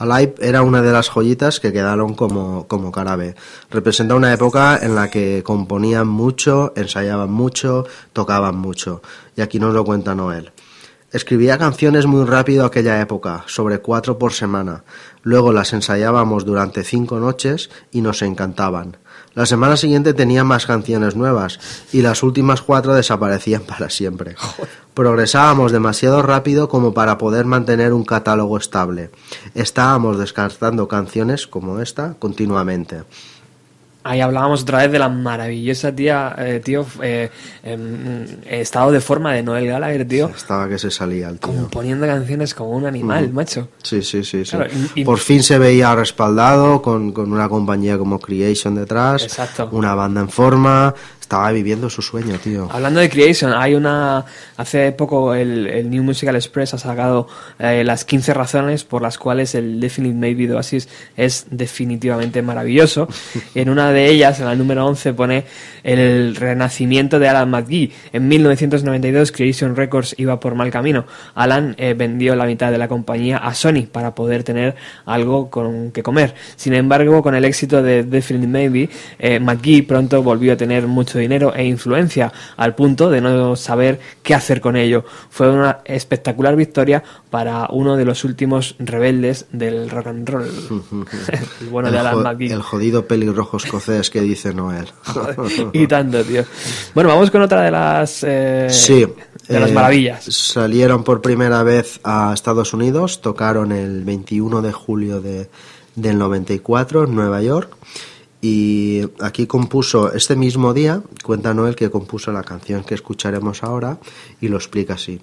Alive 0.00 0.34
era 0.40 0.62
una 0.62 0.80
de 0.80 0.92
las 0.92 1.10
joyitas 1.10 1.60
que 1.60 1.74
quedaron 1.74 2.14
como, 2.14 2.66
como 2.66 2.90
cara. 2.90 3.18
Representa 3.70 4.14
una 4.14 4.32
época 4.32 4.78
en 4.80 4.94
la 4.94 5.10
que 5.10 5.42
componían 5.42 6.08
mucho, 6.08 6.72
ensayaban 6.74 7.30
mucho, 7.30 7.86
tocaban 8.14 8.56
mucho. 8.56 9.02
Y 9.36 9.42
aquí 9.42 9.60
nos 9.60 9.74
lo 9.74 9.84
cuenta 9.84 10.14
Noel. 10.14 10.52
Escribía 11.12 11.58
canciones 11.58 12.06
muy 12.06 12.24
rápido 12.24 12.64
aquella 12.64 12.98
época, 13.00 13.44
sobre 13.46 13.80
cuatro 13.80 14.16
por 14.16 14.32
semana. 14.32 14.84
Luego 15.22 15.52
las 15.52 15.74
ensayábamos 15.74 16.46
durante 16.46 16.82
cinco 16.82 17.20
noches 17.20 17.68
y 17.90 18.00
nos 18.00 18.22
encantaban. 18.22 18.96
La 19.34 19.44
semana 19.44 19.76
siguiente 19.76 20.14
tenía 20.14 20.44
más 20.44 20.66
canciones 20.66 21.14
nuevas 21.14 21.60
y 21.92 22.02
las 22.02 22.22
últimas 22.22 22.62
cuatro 22.62 22.94
desaparecían 22.94 23.62
para 23.66 23.90
siempre. 23.90 24.36
Progresábamos 25.04 25.72
demasiado 25.72 26.20
rápido 26.20 26.68
como 26.68 26.92
para 26.92 27.16
poder 27.16 27.46
mantener 27.46 27.94
un 27.94 28.04
catálogo 28.04 28.58
estable. 28.58 29.08
Estábamos 29.54 30.18
descartando 30.18 30.88
canciones 30.88 31.46
como 31.46 31.80
esta 31.80 32.16
continuamente. 32.18 33.04
Ahí 34.04 34.20
hablábamos 34.20 34.62
otra 34.64 34.78
vez 34.80 34.92
de 34.92 34.98
la 34.98 35.08
maravillosa 35.08 35.94
tía, 35.94 36.34
eh, 36.36 36.60
tío, 36.62 36.84
eh, 37.02 37.30
em, 37.62 38.26
estado 38.46 38.90
de 38.92 39.00
forma 39.00 39.32
de 39.32 39.42
Noel 39.42 39.66
Gallagher, 39.68 40.06
tío. 40.06 40.28
Estaba 40.36 40.68
que 40.68 40.78
se 40.78 40.90
salía 40.90 41.30
el 41.30 41.38
tío. 41.38 41.48
Componiendo 41.50 42.06
canciones 42.06 42.54
como 42.54 42.72
un 42.72 42.84
animal, 42.84 43.30
Mm. 43.30 43.34
macho. 43.34 43.68
Sí, 43.82 44.02
sí, 44.02 44.22
sí. 44.22 44.44
sí. 44.44 44.50
Claro, 44.54 44.70
y- 44.94 45.00
y- 45.00 45.04
Por 45.06 45.18
fin 45.18 45.42
se 45.42 45.58
veía 45.58 45.94
respaldado 45.94 46.82
con, 46.82 47.12
con 47.12 47.32
una 47.32 47.48
compañía 47.48 47.96
como 47.96 48.18
Creation 48.18 48.74
detrás. 48.74 49.22
Exacto. 49.22 49.70
Una 49.72 49.94
banda 49.94 50.20
en 50.20 50.28
forma. 50.28 50.94
Estaba 51.30 51.52
viviendo 51.52 51.88
su 51.88 52.02
sueño, 52.02 52.40
tío. 52.42 52.68
Hablando 52.72 52.98
de 52.98 53.08
Creation, 53.08 53.52
hay 53.52 53.76
una. 53.76 54.24
Hace 54.56 54.90
poco 54.90 55.32
el, 55.32 55.68
el 55.68 55.88
New 55.88 56.02
Musical 56.02 56.34
Express 56.34 56.74
ha 56.74 56.78
sacado 56.78 57.28
eh, 57.60 57.84
las 57.84 58.04
15 58.04 58.34
razones 58.34 58.82
por 58.82 59.00
las 59.00 59.16
cuales 59.16 59.54
el 59.54 59.78
Definite 59.78 60.16
Maybe 60.16 60.48
de 60.48 60.54
Oasis 60.54 60.88
es 61.16 61.46
definitivamente 61.52 62.42
maravilloso. 62.42 63.06
en 63.54 63.70
una 63.70 63.92
de 63.92 64.08
ellas, 64.08 64.40
en 64.40 64.46
la 64.46 64.56
número 64.56 64.84
11, 64.84 65.12
pone 65.12 65.44
el 65.84 66.34
renacimiento 66.34 67.20
de 67.20 67.28
Alan 67.28 67.48
McGee. 67.48 67.92
En 68.12 68.26
1992, 68.26 69.30
Creation 69.30 69.76
Records 69.76 70.16
iba 70.18 70.40
por 70.40 70.56
mal 70.56 70.72
camino. 70.72 71.06
Alan 71.36 71.76
eh, 71.78 71.94
vendió 71.96 72.34
la 72.34 72.44
mitad 72.44 72.72
de 72.72 72.78
la 72.78 72.88
compañía 72.88 73.36
a 73.36 73.54
Sony 73.54 73.86
para 73.86 74.16
poder 74.16 74.42
tener 74.42 74.74
algo 75.06 75.48
con 75.48 75.92
que 75.92 76.02
comer. 76.02 76.34
Sin 76.56 76.74
embargo, 76.74 77.22
con 77.22 77.36
el 77.36 77.44
éxito 77.44 77.84
de 77.84 78.02
Definite 78.02 78.48
Maybe, 78.48 78.90
eh, 79.20 79.38
McGee 79.38 79.82
pronto 79.82 80.24
volvió 80.24 80.54
a 80.54 80.56
tener 80.56 80.88
mucho 80.88 81.19
dinero 81.20 81.54
e 81.54 81.64
influencia 81.64 82.32
al 82.56 82.74
punto 82.74 83.10
de 83.10 83.20
no 83.20 83.54
saber 83.56 84.00
qué 84.22 84.34
hacer 84.34 84.60
con 84.60 84.76
ello. 84.76 85.04
Fue 85.30 85.48
una 85.50 85.78
espectacular 85.84 86.56
victoria 86.56 87.02
para 87.30 87.68
uno 87.70 87.96
de 87.96 88.04
los 88.04 88.24
últimos 88.24 88.74
rebeldes 88.78 89.46
del 89.52 89.88
rock 89.90 90.08
and 90.08 90.28
roll. 90.28 90.48
el 91.60 91.68
bueno 91.68 91.90
de 91.90 91.98
el, 91.98 92.06
Alan 92.06 92.14
jo- 92.14 92.22
McGee. 92.24 92.52
el 92.52 92.62
jodido 92.62 93.06
pelirrojo 93.06 93.58
escocés 93.58 94.10
que 94.10 94.20
dice 94.20 94.52
Noel. 94.52 94.86
y 95.72 95.86
tanto, 95.86 96.24
tío. 96.24 96.44
Bueno, 96.94 97.10
vamos 97.10 97.30
con 97.30 97.42
otra 97.42 97.62
de 97.62 97.70
las, 97.70 98.24
eh, 98.26 98.66
Sí. 98.70 99.06
de 99.48 99.60
las 99.60 99.70
eh, 99.70 99.74
maravillas. 99.74 100.24
Salieron 100.24 101.04
por 101.04 101.20
primera 101.22 101.62
vez 101.62 102.00
a 102.04 102.32
Estados 102.34 102.72
Unidos, 102.72 103.20
tocaron 103.20 103.72
el 103.72 104.02
21 104.04 104.62
de 104.62 104.72
julio 104.72 105.20
de, 105.20 105.48
del 105.94 106.18
94 106.18 107.04
en 107.04 107.14
Nueva 107.14 107.42
York. 107.42 107.76
Y 108.40 109.02
aquí 109.20 109.46
compuso, 109.46 110.12
este 110.12 110.34
mismo 110.34 110.72
día, 110.72 111.02
cuenta 111.22 111.52
Noel 111.52 111.76
que 111.76 111.90
compuso 111.90 112.32
la 112.32 112.42
canción 112.42 112.84
que 112.84 112.94
escucharemos 112.94 113.62
ahora 113.62 113.98
y 114.40 114.48
lo 114.48 114.56
explica 114.56 114.94
así. 114.94 115.20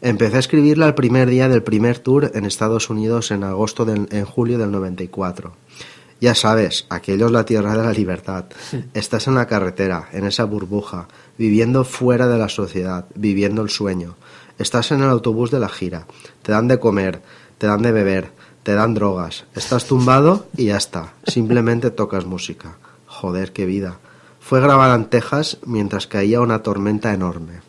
Empecé 0.00 0.36
a 0.36 0.40
escribirla 0.40 0.86
el 0.86 0.94
primer 0.94 1.28
día 1.28 1.48
del 1.48 1.62
primer 1.62 1.98
tour 1.98 2.30
en 2.34 2.44
Estados 2.44 2.90
Unidos 2.90 3.30
en 3.30 3.44
agosto 3.44 3.84
del, 3.84 4.08
en 4.10 4.24
julio 4.24 4.58
del 4.58 4.70
94. 4.70 5.54
Ya 6.18 6.34
sabes, 6.34 6.86
aquello 6.88 7.26
es 7.26 7.32
la 7.32 7.44
tierra 7.44 7.76
de 7.76 7.82
la 7.82 7.92
libertad. 7.92 8.46
Estás 8.94 9.26
en 9.26 9.34
la 9.34 9.46
carretera, 9.46 10.08
en 10.12 10.26
esa 10.26 10.44
burbuja, 10.44 11.08
viviendo 11.36 11.84
fuera 11.84 12.26
de 12.26 12.38
la 12.38 12.48
sociedad, 12.48 13.06
viviendo 13.14 13.62
el 13.62 13.68
sueño. 13.68 14.16
Estás 14.58 14.92
en 14.92 15.02
el 15.02 15.10
autobús 15.10 15.50
de 15.50 15.60
la 15.60 15.68
gira, 15.68 16.06
te 16.42 16.52
dan 16.52 16.68
de 16.68 16.78
comer, 16.78 17.20
te 17.58 17.66
dan 17.66 17.82
de 17.82 17.92
beber, 17.92 18.30
te 18.66 18.74
dan 18.74 18.94
drogas, 18.94 19.44
estás 19.54 19.84
tumbado 19.84 20.48
y 20.56 20.64
ya 20.64 20.76
está, 20.76 21.12
simplemente 21.24 21.92
tocas 21.92 22.24
música. 22.24 22.78
Joder, 23.06 23.52
qué 23.52 23.64
vida. 23.64 23.98
Fue 24.40 24.60
grabada 24.60 24.96
en 24.96 25.04
Texas 25.04 25.58
mientras 25.64 26.08
caía 26.08 26.40
una 26.40 26.64
tormenta 26.64 27.14
enorme. 27.14 27.60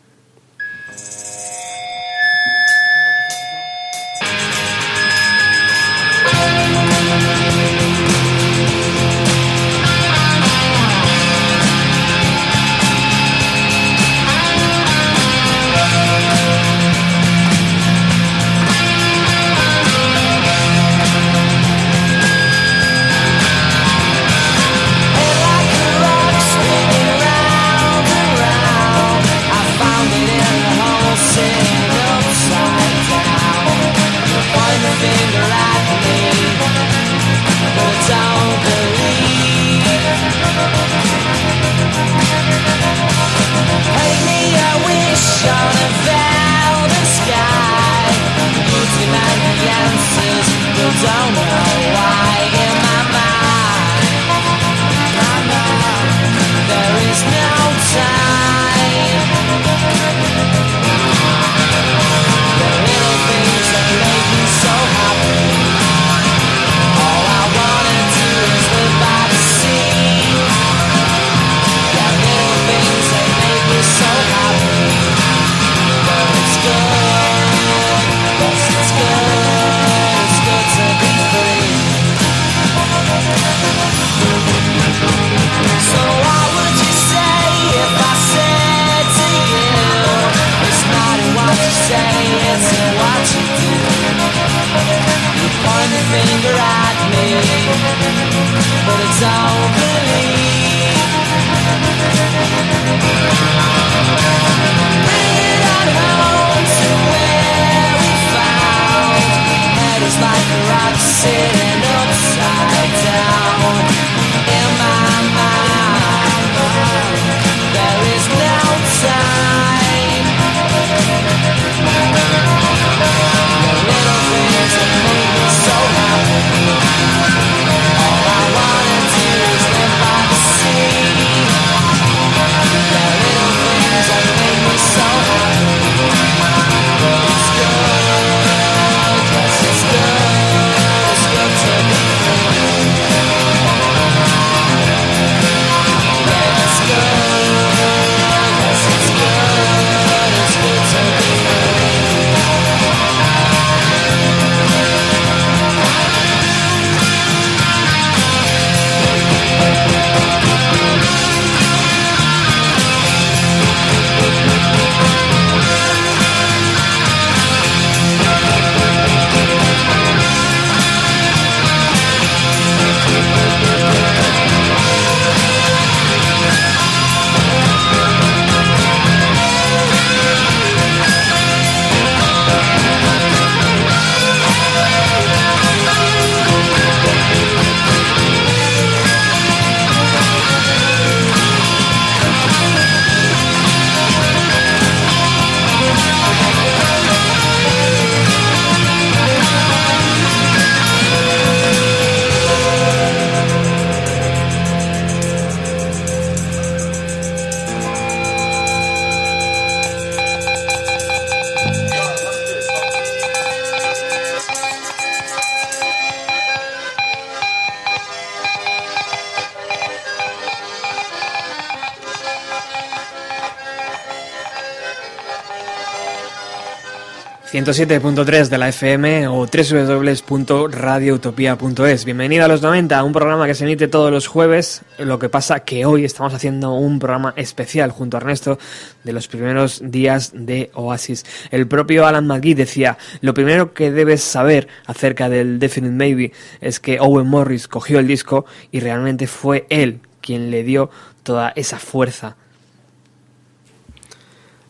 107.3 227.64 228.50
de 228.50 228.58
la 228.58 228.68
FM 228.68 229.26
o 229.26 229.44
www.radioutopia.es. 229.44 232.04
Bienvenido 232.04 232.44
a 232.44 232.48
los 232.48 232.62
90, 232.62 233.02
un 233.02 233.12
programa 233.12 233.48
que 233.48 233.56
se 233.56 233.64
emite 233.64 233.88
todos 233.88 234.12
los 234.12 234.28
jueves. 234.28 234.82
Lo 234.96 235.18
que 235.18 235.28
pasa 235.28 235.64
que 235.64 235.84
hoy 235.84 236.04
estamos 236.04 236.32
haciendo 236.34 236.74
un 236.74 237.00
programa 237.00 237.34
especial 237.34 237.90
junto 237.90 238.16
a 238.16 238.20
Ernesto 238.20 238.60
de 239.02 239.12
los 239.12 239.26
primeros 239.26 239.82
días 239.84 240.30
de 240.34 240.70
Oasis. 240.74 241.26
El 241.50 241.66
propio 241.66 242.06
Alan 242.06 242.28
McGee 242.28 242.54
decía, 242.54 242.96
lo 243.22 243.34
primero 243.34 243.74
que 243.74 243.90
debes 243.90 244.22
saber 244.22 244.68
acerca 244.86 245.28
del 245.28 245.58
Definite 245.58 245.94
Maybe 245.94 246.30
es 246.60 246.78
que 246.78 247.00
Owen 247.00 247.26
Morris 247.26 247.66
cogió 247.66 247.98
el 247.98 248.06
disco 248.06 248.46
y 248.70 248.78
realmente 248.78 249.26
fue 249.26 249.66
él 249.68 249.98
quien 250.20 250.52
le 250.52 250.62
dio 250.62 250.90
toda 251.24 251.52
esa 251.56 251.80
fuerza 251.80 252.36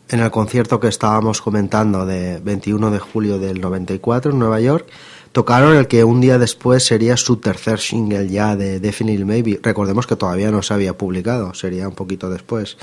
en 0.09 0.19
el 0.19 0.31
concierto 0.31 0.79
que 0.79 0.87
estábamos 0.87 1.41
comentando 1.41 2.05
de 2.05 2.39
21 2.39 2.91
de 2.91 2.99
julio 2.99 3.39
del 3.39 3.61
94 3.61 4.31
en 4.31 4.39
Nueva 4.39 4.59
York, 4.59 4.87
tocaron 5.31 5.75
el 5.75 5.87
que 5.87 6.03
un 6.03 6.19
día 6.19 6.39
después 6.39 6.83
sería 6.83 7.15
su 7.15 7.37
tercer 7.37 7.79
single 7.79 8.27
ya 8.27 8.55
de 8.55 8.79
Definitely 8.79 9.25
Maybe. 9.25 9.59
Recordemos 9.61 10.07
que 10.07 10.15
todavía 10.15 10.51
no 10.51 10.63
se 10.63 10.73
había 10.73 10.97
publicado, 10.97 11.53
sería 11.53 11.87
un 11.87 11.95
poquito 11.95 12.29
después. 12.29 12.77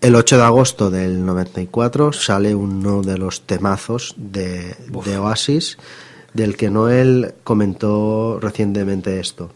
El 0.00 0.14
8 0.14 0.36
de 0.36 0.42
agosto 0.42 0.90
del 0.90 1.24
94 1.24 2.12
sale 2.12 2.54
uno 2.54 3.02
de 3.02 3.16
los 3.16 3.42
temazos 3.42 4.14
de, 4.16 4.74
de 5.04 5.18
Oasis, 5.18 5.78
del 6.34 6.56
que 6.56 6.68
Noel 6.68 7.34
comentó 7.44 8.38
recientemente 8.40 9.20
esto. 9.20 9.52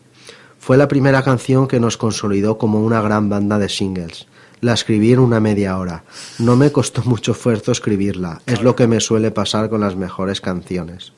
Fue 0.59 0.77
la 0.77 0.89
primera 0.89 1.23
canción 1.23 1.67
que 1.67 1.81
nos 1.81 1.97
consolidó 1.97 2.57
como 2.57 2.81
una 2.81 3.03
gran 3.03 3.29
banda 3.29 3.59
de 3.59 3.69
singles. 3.69 4.27
La 4.63 4.75
escribí 4.75 5.13
en 5.13 5.21
una 5.21 5.41
media 5.41 5.79
hora. 5.79 6.05
No 6.39 6.55
me 6.55 6.71
costó 6.71 7.03
mucho 7.05 7.33
esfuerzo 7.33 7.73
escribirla. 7.73 8.43
Es 8.45 8.63
lo 8.63 8.77
que 8.77 8.87
me 8.87 9.01
suele 9.01 9.31
pasar 9.31 9.71
con 9.71 9.81
las 9.81 9.97
mejores 9.97 10.41
canciones. 10.41 11.13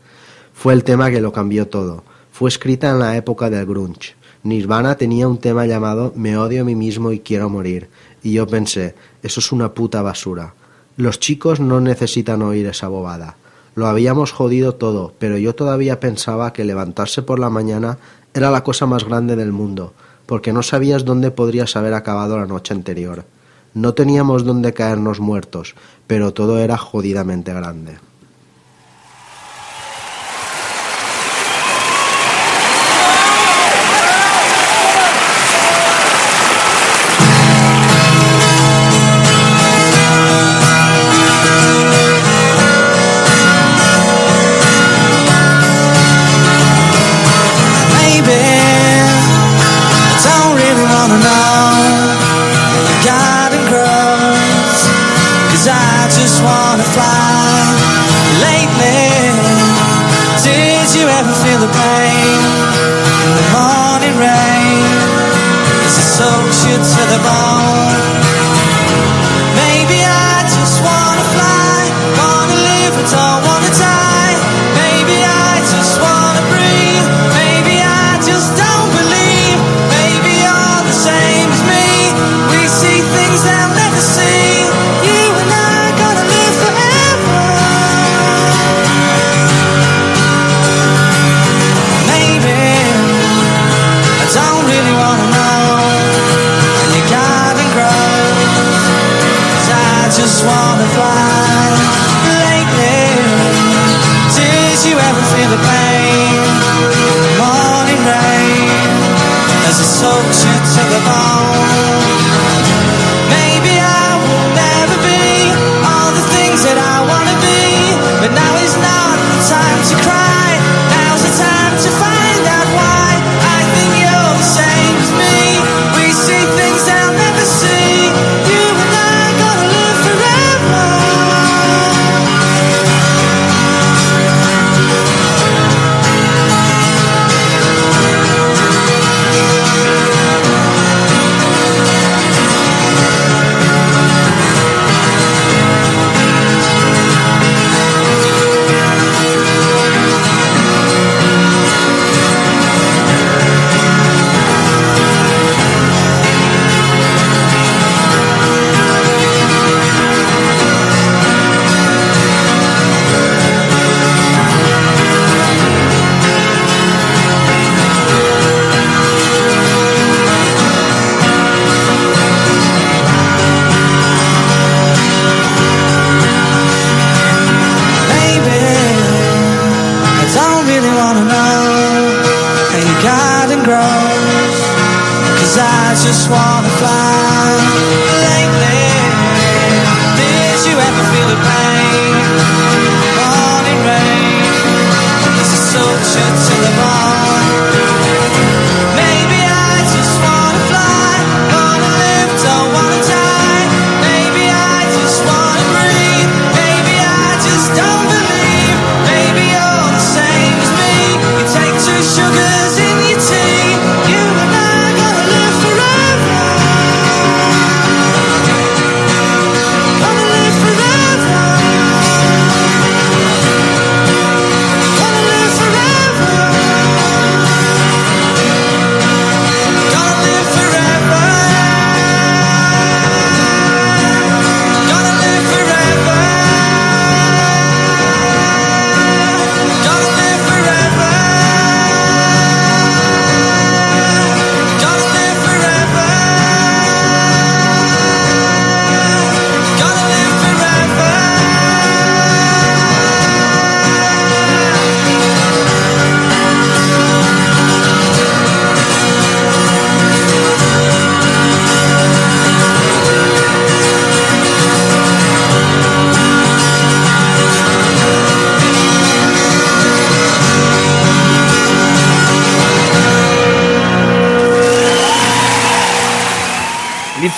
Fue 0.53 0.73
el 0.73 0.85
tema 0.85 1.11
que 1.11 1.21
lo 1.21 1.33
cambió 1.33 1.67
todo. 1.67 2.05
Fue 2.31 2.49
escrita 2.49 2.91
en 2.91 3.01
la 3.01 3.17
época 3.17 3.51
del 3.51 3.67
grunge. 3.67 4.15
Nirvana 4.45 4.97
tenía 4.97 5.27
un 5.27 5.39
tema 5.39 5.67
llamado 5.67 6.13
Me 6.17 6.37
odio 6.37 6.63
a 6.63 6.65
mí 6.65 6.77
mismo 6.77 7.11
y 7.11 7.19
quiero 7.19 7.49
morir. 7.51 7.89
Y 8.23 8.33
yo 8.33 8.47
pensé, 8.47 8.95
eso 9.23 9.41
es 9.41 9.51
una 9.51 9.75
puta 9.75 10.03
basura. 10.03 10.55
Los 10.97 11.19
chicos 11.19 11.59
no 11.59 11.81
necesitan 11.81 12.43
oír 12.43 12.67
esa 12.67 12.87
bobada. 12.89 13.37
Lo 13.75 13.87
habíamos 13.87 14.31
jodido 14.31 14.75
todo, 14.75 15.15
pero 15.19 15.37
yo 15.39 15.55
todavía 15.55 15.99
pensaba 15.99 16.53
que 16.53 16.65
levantarse 16.65 17.23
por 17.23 17.41
la 17.41 17.51
mañana 17.51 17.99
era 18.35 18.51
la 18.51 18.63
cosa 18.63 18.87
más 18.87 19.05
grande 19.05 19.35
del 19.35 19.51
mundo 19.51 19.95
porque 20.33 20.55
no 20.55 20.63
sabías 20.63 21.05
dónde 21.05 21.31
podrías 21.31 21.77
haber 21.77 21.93
acabado 21.93 22.39
la 22.39 22.47
noche 22.47 22.73
anterior. 22.73 23.27
No 23.75 23.93
teníamos 23.93 24.47
dónde 24.47 24.73
caernos 24.73 25.21
muertos, 25.21 25.75
pero 26.07 26.33
todo 26.33 26.59
era 26.59 26.79
jodidamente 26.79 27.53
grande. 27.53 27.99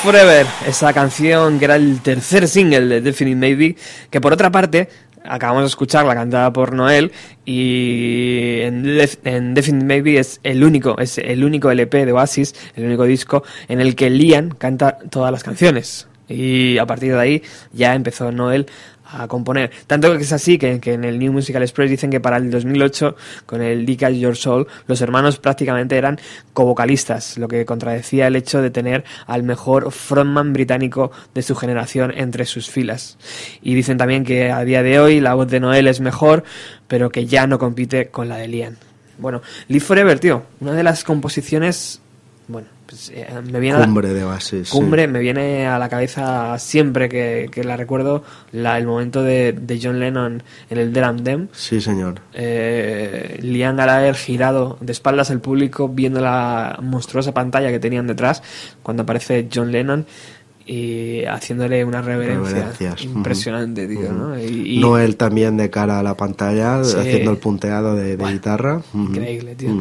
Forever, 0.04 0.46
esa 0.66 0.92
canción 0.92 1.58
que 1.58 1.64
era 1.64 1.76
el 1.76 2.02
tercer 2.02 2.46
single 2.46 2.88
de 2.88 3.00
Definite 3.00 3.36
Maybe, 3.36 3.74
que 4.10 4.20
por 4.20 4.34
otra 4.34 4.52
parte 4.52 4.90
acabamos 5.24 5.62
de 5.62 5.68
escuchar 5.68 6.04
la 6.04 6.14
cantada 6.14 6.52
por 6.52 6.74
Noel 6.74 7.10
y 7.46 8.58
en, 8.60 9.00
en 9.24 9.54
Definite 9.54 9.86
Maybe 9.86 10.18
es 10.18 10.40
el 10.42 10.62
único, 10.62 10.98
es 10.98 11.16
el 11.16 11.42
único 11.42 11.70
LP 11.70 12.04
de 12.04 12.12
Oasis, 12.12 12.54
el 12.76 12.84
único 12.84 13.04
disco 13.04 13.44
en 13.66 13.80
el 13.80 13.96
que 13.96 14.10
Liam 14.10 14.50
canta 14.50 14.98
todas 15.08 15.32
las 15.32 15.42
canciones. 15.42 16.06
Y 16.28 16.76
a 16.76 16.84
partir 16.84 17.14
de 17.14 17.20
ahí 17.20 17.42
ya 17.72 17.94
empezó 17.94 18.30
Noel 18.30 18.66
a 19.14 19.28
componer. 19.28 19.70
Tanto 19.86 20.16
que 20.16 20.22
es 20.22 20.32
así 20.32 20.58
que, 20.58 20.80
que 20.80 20.94
en 20.94 21.04
el 21.04 21.18
New 21.18 21.32
Musical 21.32 21.62
Express 21.62 21.90
dicen 21.90 22.10
que 22.10 22.20
para 22.20 22.36
el 22.36 22.50
2008, 22.50 23.16
con 23.46 23.62
el 23.62 23.86
Dick 23.86 24.02
As 24.02 24.14
Your 24.14 24.36
Soul, 24.36 24.66
los 24.86 25.00
hermanos 25.00 25.38
prácticamente 25.38 25.96
eran 25.96 26.18
co-vocalistas, 26.52 27.38
lo 27.38 27.48
que 27.48 27.64
contradecía 27.64 28.26
el 28.26 28.36
hecho 28.36 28.60
de 28.60 28.70
tener 28.70 29.04
al 29.26 29.42
mejor 29.42 29.92
frontman 29.92 30.52
británico 30.52 31.12
de 31.34 31.42
su 31.42 31.54
generación 31.54 32.12
entre 32.16 32.44
sus 32.44 32.70
filas. 32.70 33.18
Y 33.62 33.74
dicen 33.74 33.98
también 33.98 34.24
que 34.24 34.50
a 34.50 34.64
día 34.64 34.82
de 34.82 34.98
hoy 34.98 35.20
la 35.20 35.34
voz 35.34 35.48
de 35.48 35.60
Noel 35.60 35.86
es 35.86 36.00
mejor, 36.00 36.44
pero 36.88 37.10
que 37.10 37.26
ya 37.26 37.46
no 37.46 37.58
compite 37.58 38.08
con 38.08 38.28
la 38.28 38.36
de 38.36 38.48
Liam. 38.48 38.76
Bueno, 39.18 39.42
Live 39.68 39.84
Forever, 39.84 40.18
tío, 40.18 40.42
una 40.60 40.72
de 40.72 40.82
las 40.82 41.04
composiciones, 41.04 42.00
bueno, 42.48 42.68
pues, 42.86 43.10
eh, 43.14 43.26
me 43.50 43.60
viene 43.60 43.76
a 43.76 43.80
la- 43.80 43.86
Cumbre 43.86 44.12
de 44.12 44.24
sí. 44.40 44.62
Cumbre 44.70 45.06
me 45.08 45.18
viene 45.20 45.66
a 45.66 45.78
la 45.78 45.88
cabeza 45.88 46.58
siempre 46.58 47.08
que, 47.08 47.48
que 47.50 47.64
la 47.64 47.76
recuerdo 47.76 48.22
la, 48.52 48.76
el 48.78 48.86
momento 48.86 49.22
de, 49.22 49.52
de 49.52 49.80
John 49.82 49.98
Lennon 50.00 50.42
en 50.70 50.78
el 50.78 50.92
Dram 50.92 51.18
Dem. 51.18 51.48
Sí, 51.52 51.80
señor. 51.80 52.20
Eh, 52.34 53.38
Liam 53.42 53.76
Gallagher 53.76 54.14
girado 54.14 54.76
de 54.80 54.92
espaldas 54.92 55.30
al 55.30 55.40
público 55.40 55.88
viendo 55.88 56.20
la 56.20 56.78
monstruosa 56.82 57.32
pantalla 57.32 57.70
que 57.70 57.78
tenían 57.80 58.06
detrás 58.06 58.42
cuando 58.82 59.02
aparece 59.04 59.48
John 59.52 59.72
Lennon 59.72 60.06
y 60.66 61.24
haciéndole 61.26 61.84
una 61.84 62.00
reverencia 62.00 62.54
Reverencias. 62.54 63.02
impresionante, 63.04 63.86
tío, 63.86 64.12
¿no? 64.12 64.38
Y, 64.40 64.76
y- 64.76 64.80
Noel 64.80 65.16
también 65.16 65.56
de 65.58 65.68
cara 65.68 65.98
a 65.98 66.02
la 66.02 66.16
pantalla, 66.16 66.82
Sí. 66.84 66.96
haciendo 66.98 67.32
el 67.32 67.36
punteado 67.36 67.94
de, 67.94 68.16
de 68.16 68.32
guitarra. 68.32 68.80
Increíble, 68.94 69.54
tío. 69.56 69.78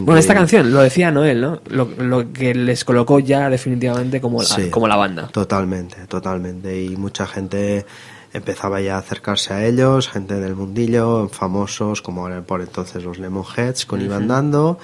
Bueno, 0.00 0.18
esta 0.18 0.34
canción, 0.34 0.70
lo 0.72 0.80
decía 0.82 1.10
Noel, 1.10 1.40
¿no? 1.40 1.60
Lo, 1.70 1.88
lo 1.98 2.32
que 2.32 2.54
les 2.54 2.84
colocó 2.84 3.18
ya 3.18 3.48
definitivamente 3.48 4.20
como 4.20 4.42
la, 4.42 4.48
Sí. 4.48 4.68
como 4.70 4.86
la 4.88 4.96
banda. 4.96 5.28
Totalmente, 5.28 5.96
totalmente. 6.06 6.82
Y 6.82 6.96
mucha 6.96 7.26
gente 7.26 7.86
empezaba 8.34 8.82
ya 8.82 8.96
a 8.96 8.98
acercarse 8.98 9.54
a 9.54 9.64
ellos, 9.64 10.08
gente 10.10 10.34
del 10.34 10.54
mundillo, 10.54 11.28
famosos 11.30 12.02
como 12.02 12.28
por 12.42 12.60
entonces 12.60 13.02
los 13.04 13.18
Lemonheads 13.18 13.86
con 13.86 14.02
Iban 14.02 14.28
Dando. 14.28 14.78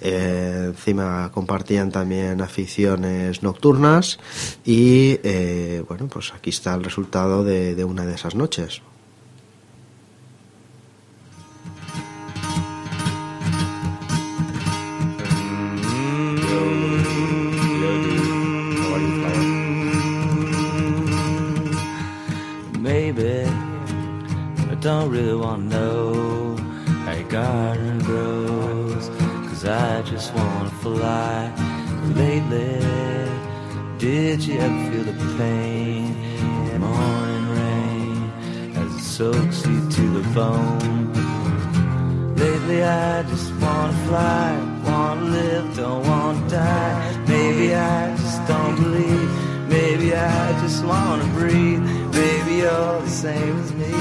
Eh, 0.00 0.64
encima 0.66 1.30
compartían 1.32 1.90
también 1.90 2.42
aficiones 2.42 3.42
nocturnas 3.42 4.18
y 4.64 5.18
eh, 5.22 5.82
bueno, 5.88 6.06
pues 6.08 6.34
aquí 6.34 6.50
está 6.50 6.74
el 6.74 6.84
resultado 6.84 7.44
de, 7.44 7.82
una 7.84 8.04
de 8.04 8.14
esas 8.14 8.34
noches. 8.34 8.82
Maybe 22.78 23.46
I 24.70 24.74
don't 24.80 25.10
really 25.10 25.36
know 25.68 26.56
how 27.04 27.14
your 27.30 27.85
just 30.26 30.38
want 30.38 30.68
to 30.68 30.74
fly. 30.76 31.52
Lately, 32.14 32.80
did 33.98 34.42
you 34.42 34.58
ever 34.58 34.90
feel 34.90 35.04
the 35.04 35.36
pain 35.36 36.16
in 36.72 36.80
morning 36.80 37.48
rain 37.58 38.30
as 38.76 38.94
it 38.96 39.02
soaks 39.02 39.66
you 39.66 39.78
to 39.88 40.04
the 40.18 40.28
bone? 40.34 41.12
Lately 42.34 42.82
I 42.82 43.22
just 43.22 43.52
wanna 43.60 43.92
fly, 44.06 44.48
wanna 44.84 45.24
live, 45.38 45.76
don't 45.76 46.06
wanna 46.06 46.48
die. 46.48 47.24
Maybe 47.28 47.74
I 47.74 48.16
just 48.16 48.46
don't 48.48 48.76
believe, 48.82 49.30
maybe 49.68 50.14
I 50.14 50.60
just 50.62 50.84
wanna 50.84 51.26
breathe. 51.38 51.82
Maybe 52.12 52.52
you're 52.62 53.00
the 53.02 53.08
same 53.08 53.58
as 53.60 53.72
me. 53.72 53.92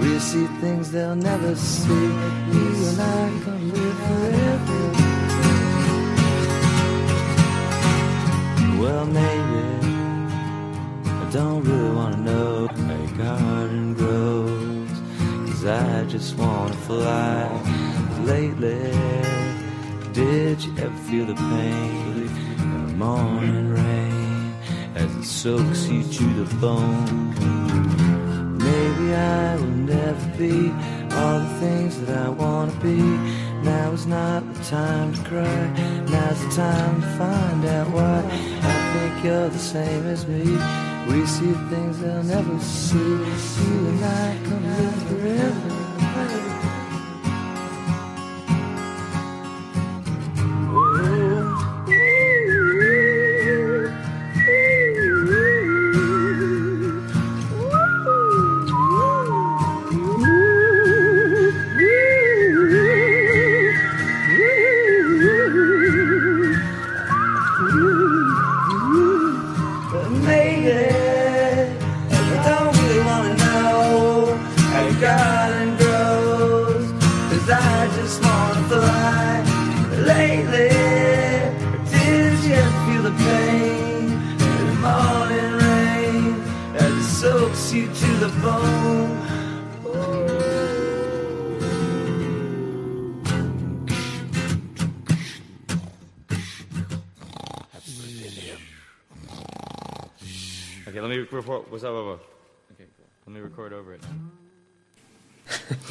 We 0.00 0.18
see 0.18 0.46
things 0.62 0.92
they'll 0.92 1.16
never 1.16 1.54
see. 1.56 2.08
You 2.54 2.68
and 2.90 3.00
I 3.00 3.30
can 3.44 3.72
live 3.72 3.98
forever. 4.06 4.97
Well, 8.78 9.06
maybe 9.06 9.60
I 11.04 11.30
don't 11.32 11.64
really 11.64 11.94
wanna 11.96 12.16
know 12.18 12.68
how 12.68 12.94
your 12.94 13.16
garden 13.18 13.94
grows. 13.94 14.88
Cause 15.46 15.64
I 15.66 16.04
just 16.04 16.36
wanna 16.38 16.74
fly. 16.86 17.50
Lately, 18.24 18.92
did 20.12 20.62
you 20.62 20.72
ever 20.78 20.96
feel 21.08 21.26
the 21.26 21.34
pain 21.34 22.30
in 22.58 22.86
the 22.86 22.94
morning 22.94 23.70
rain 23.74 24.54
as 24.94 25.10
it 25.16 25.24
soaks 25.24 25.88
you 25.88 26.04
to 26.04 26.44
the 26.44 26.54
bone? 26.56 27.34
Maybe 28.58 29.12
I 29.12 29.56
will 29.56 29.78
never 29.96 30.26
be 30.38 30.72
all 31.16 31.40
the 31.40 31.54
things 31.58 32.00
that 32.02 32.16
I 32.16 32.28
wanna 32.28 32.72
be. 32.80 33.37
Now 33.62 33.92
is 33.92 34.06
not 34.06 34.40
the 34.54 34.64
time 34.64 35.14
to 35.14 35.22
cry. 35.24 35.66
Now's 36.08 36.40
the 36.44 36.50
time 36.54 37.00
to 37.00 37.06
find 37.18 37.64
out 37.64 37.90
why. 37.90 38.22
I 38.62 38.92
think 38.92 39.24
you're 39.24 39.48
the 39.48 39.58
same 39.58 40.06
as 40.06 40.26
me. 40.26 40.44
We 41.08 41.26
see 41.26 41.52
things 41.70 41.98
they'll 41.98 42.22
never 42.22 42.58
see. 42.60 42.98
You 42.98 43.88
and 43.88 44.04
I 44.04 44.38
can 44.44 44.62
live 44.62 45.02
forever. 45.08 45.77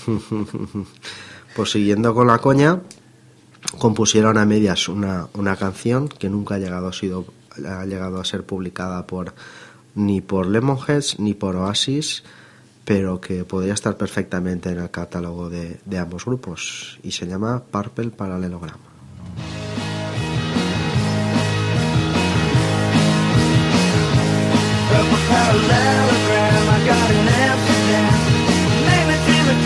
Pues 1.56 1.72
siguiendo 1.72 2.14
con 2.14 2.28
la 2.28 2.38
coña, 2.38 2.82
compusieron 3.80 4.38
a 4.38 4.46
medias 4.46 4.90
una, 4.90 5.28
una 5.34 5.56
canción 5.56 6.08
que 6.08 6.30
nunca 6.30 6.56
ha 6.56 6.60
llegado, 6.60 6.88
a 6.88 6.94
sido, 6.94 7.26
ha 7.68 7.84
llegado 7.86 8.22
a 8.22 8.26
ser 8.26 8.46
publicada 8.46 9.08
por 9.08 9.34
ni 9.96 10.22
por 10.22 10.46
Lemonheads 10.46 11.20
ni 11.20 11.34
por 11.34 11.56
Oasis, 11.56 12.24
pero 12.86 13.20
que 13.20 13.44
podría 13.44 13.74
estar 13.74 13.98
perfectamente 13.98 14.70
en 14.70 14.78
el 14.78 14.92
catálogo 14.92 15.50
de, 15.50 15.80
ambos 15.98 16.26
grupos 16.26 17.00
y 17.02 17.12
se 17.12 17.26
llama 17.26 17.64
Purple 17.72 18.12
Amsterdam. 18.18 18.78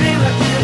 Made 0.02 0.18
me 0.18 0.26
dream 0.26 0.26
a 0.26 0.38
dream 0.40 0.61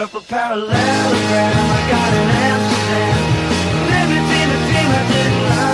Purple 0.00 0.22
parallelogram 0.22 0.72
I 0.76 1.90
got 1.90 2.12
in 2.20 2.28
Amsterdam. 2.48 3.20
Living 3.92 4.26
in 4.40 4.48
a 4.48 4.58
dream 4.64 4.90
I 4.90 5.04
didn't 5.12 5.44
understand. 5.44 5.69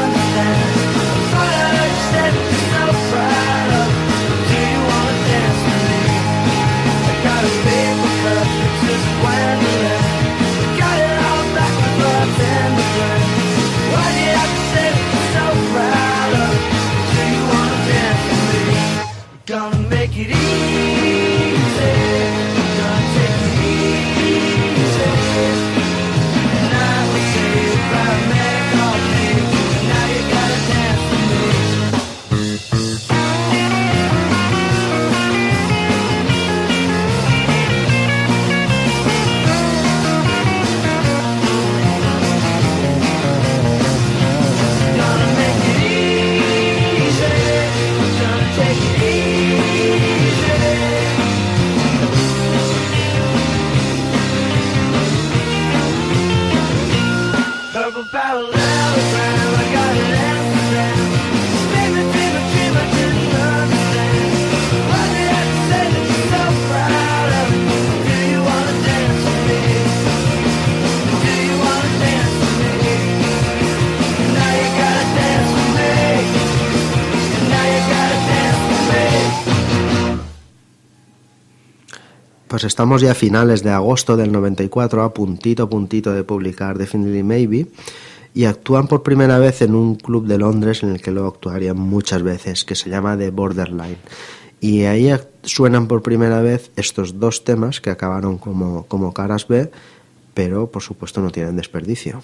Pues 82.57 82.65
estamos 82.65 83.03
ya 83.03 83.11
a 83.11 83.15
finales 83.15 83.63
de 83.63 83.69
agosto 83.69 84.17
del 84.17 84.33
94, 84.33 85.03
a 85.03 85.13
puntito 85.13 85.65
a 85.65 85.69
puntito 85.69 86.15
de 86.15 86.25
publicar 86.25 86.79
Definitely 86.79 87.23
Maybe, 87.23 87.67
y 88.33 88.47
actúan 88.47 88.89
por 88.89 89.03
primera 89.03 89.39
vez 89.39 89.61
en 89.61 89.75
un 89.75 89.97
club 89.97 90.27
de 90.27 90.39
Londres 90.39 90.83
en 90.83 90.89
el 90.89 91.03
que 91.03 91.11
luego 91.11 91.29
actuarían 91.29 91.79
muchas 91.79 92.23
veces, 92.23 92.65
que 92.65 92.75
se 92.75 92.89
llama 92.89 93.15
The 93.19 93.29
Borderline. 93.29 93.99
Y 94.59 94.85
ahí 94.85 95.13
suenan 95.43 95.87
por 95.87 96.01
primera 96.01 96.41
vez 96.41 96.71
estos 96.77 97.21
dos 97.21 97.45
temas 97.45 97.83
que 97.83 97.91
acabaron 97.91 98.39
como, 98.39 98.87
como 98.87 99.13
caras 99.13 99.47
B, 99.49 99.71
pero 100.33 100.71
por 100.71 100.83
supuesto 100.83 101.21
no 101.21 101.31
tienen 101.31 101.57
desperdicio. 101.57 102.23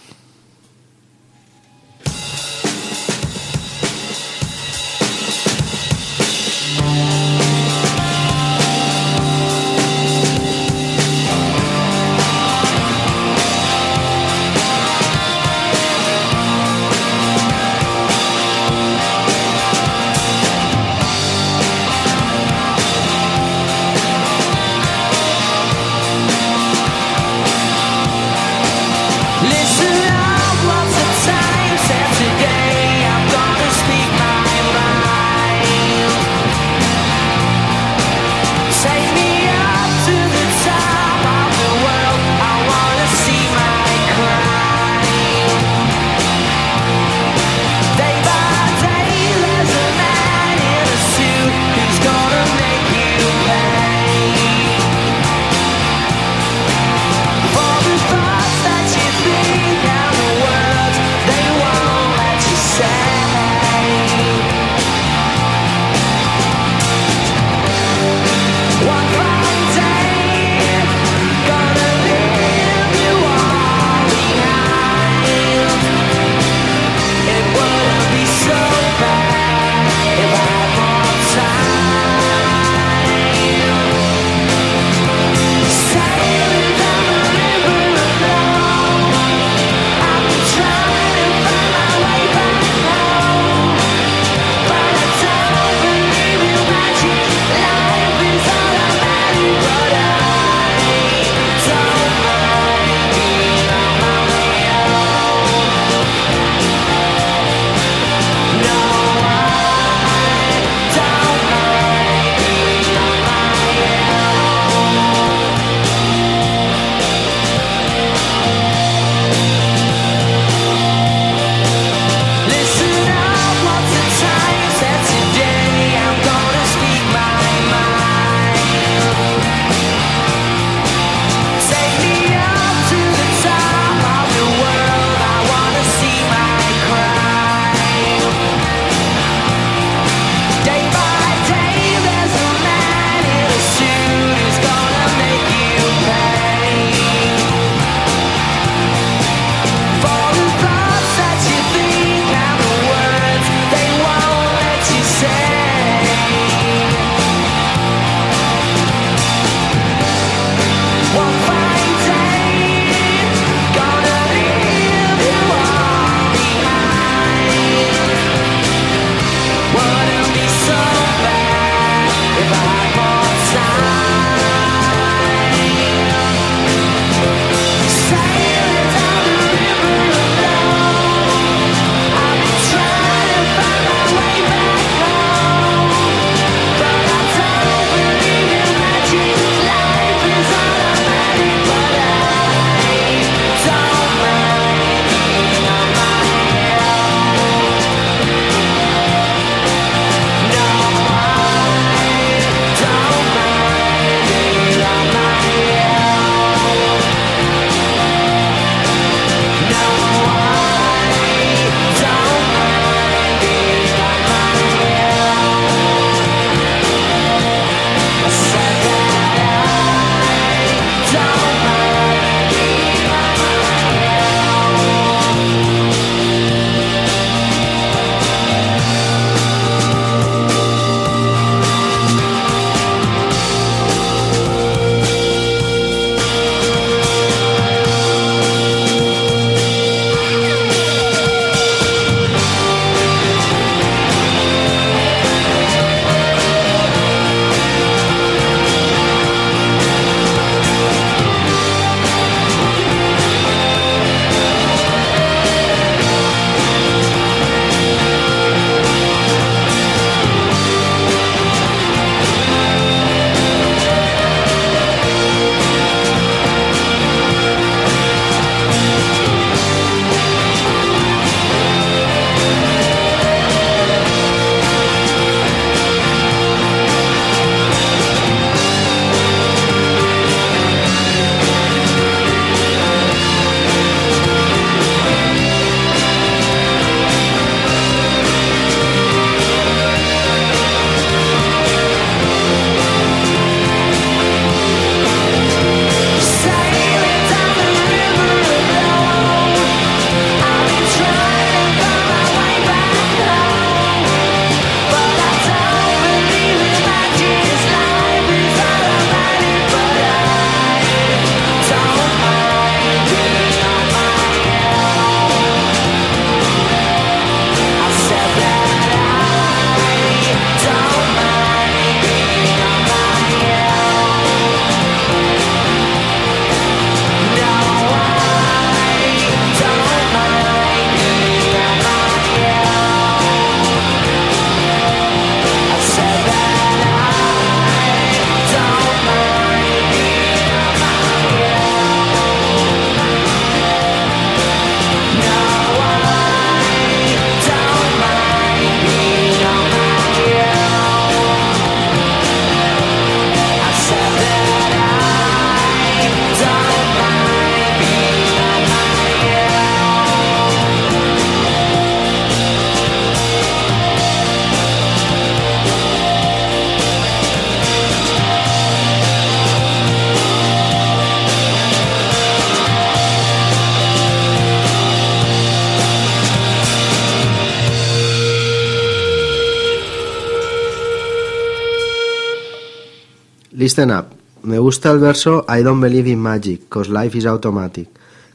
Listen 383.62 383.92
up. 383.92 384.06
Me 384.42 384.58
gusta 384.58 384.90
el 384.90 384.98
verso 384.98 385.46
I 385.48 385.62
don't 385.62 385.80
believe 385.80 386.10
in 386.10 386.18
magic, 386.18 386.68
cause 386.68 386.90
life 386.90 387.16
is 387.16 387.26
automatic. 387.26 387.88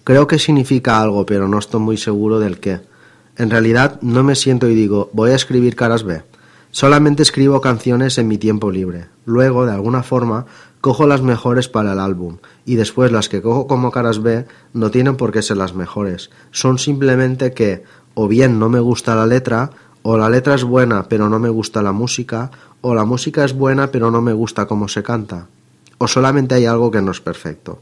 Creo 0.05 0.25
que 0.25 0.39
significa 0.39 1.01
algo, 1.01 1.25
pero 1.25 1.49
no 1.49 1.59
estoy 1.59 1.81
muy 1.81 1.97
seguro 1.97 2.39
del 2.39 2.61
qué. 2.61 2.79
En 3.35 3.49
realidad 3.49 3.99
no 4.01 4.23
me 4.23 4.35
siento 4.35 4.69
y 4.69 4.73
digo, 4.73 5.09
voy 5.11 5.31
a 5.31 5.35
escribir 5.35 5.75
caras 5.75 6.03
B. 6.03 6.23
Solamente 6.71 7.23
escribo 7.23 7.59
canciones 7.59 8.17
en 8.17 8.29
mi 8.29 8.37
tiempo 8.37 8.71
libre. 8.71 9.07
Luego, 9.25 9.65
de 9.65 9.73
alguna 9.73 10.01
forma, 10.01 10.45
cojo 10.79 11.05
las 11.07 11.21
mejores 11.21 11.67
para 11.67 11.91
el 11.91 11.99
álbum. 11.99 12.37
Y 12.65 12.75
después 12.75 13.11
las 13.11 13.27
que 13.27 13.41
cojo 13.41 13.67
como 13.67 13.91
caras 13.91 14.23
B 14.23 14.45
no 14.71 14.91
tienen 14.91 15.17
por 15.17 15.33
qué 15.33 15.41
ser 15.41 15.57
las 15.57 15.75
mejores. 15.75 16.29
Son 16.51 16.79
simplemente 16.79 17.51
que 17.51 17.83
o 18.13 18.29
bien 18.29 18.59
no 18.59 18.69
me 18.69 18.79
gusta 18.79 19.13
la 19.13 19.25
letra, 19.25 19.71
o 20.03 20.17
la 20.17 20.29
letra 20.29 20.55
es 20.55 20.63
buena 20.63 21.09
pero 21.09 21.27
no 21.27 21.37
me 21.37 21.49
gusta 21.49 21.81
la 21.81 21.91
música, 21.91 22.49
o 22.81 22.93
la 22.95 23.05
música 23.05 23.43
es 23.43 23.53
buena 23.53 23.91
pero 23.91 24.11
no 24.11 24.21
me 24.21 24.33
gusta 24.33 24.67
cómo 24.67 24.87
se 24.87 25.03
canta. 25.03 25.47
O 25.97 26.07
solamente 26.07 26.55
hay 26.55 26.65
algo 26.65 26.91
que 26.91 27.01
no 27.01 27.11
es 27.11 27.21
perfecto. 27.21 27.81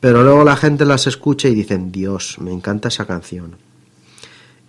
Pero 0.00 0.22
luego 0.22 0.44
la 0.44 0.56
gente 0.56 0.84
las 0.84 1.06
escucha 1.06 1.48
y 1.48 1.54
dicen, 1.54 1.90
Dios, 1.90 2.36
me 2.40 2.52
encanta 2.52 2.88
esa 2.88 3.06
canción. 3.06 3.56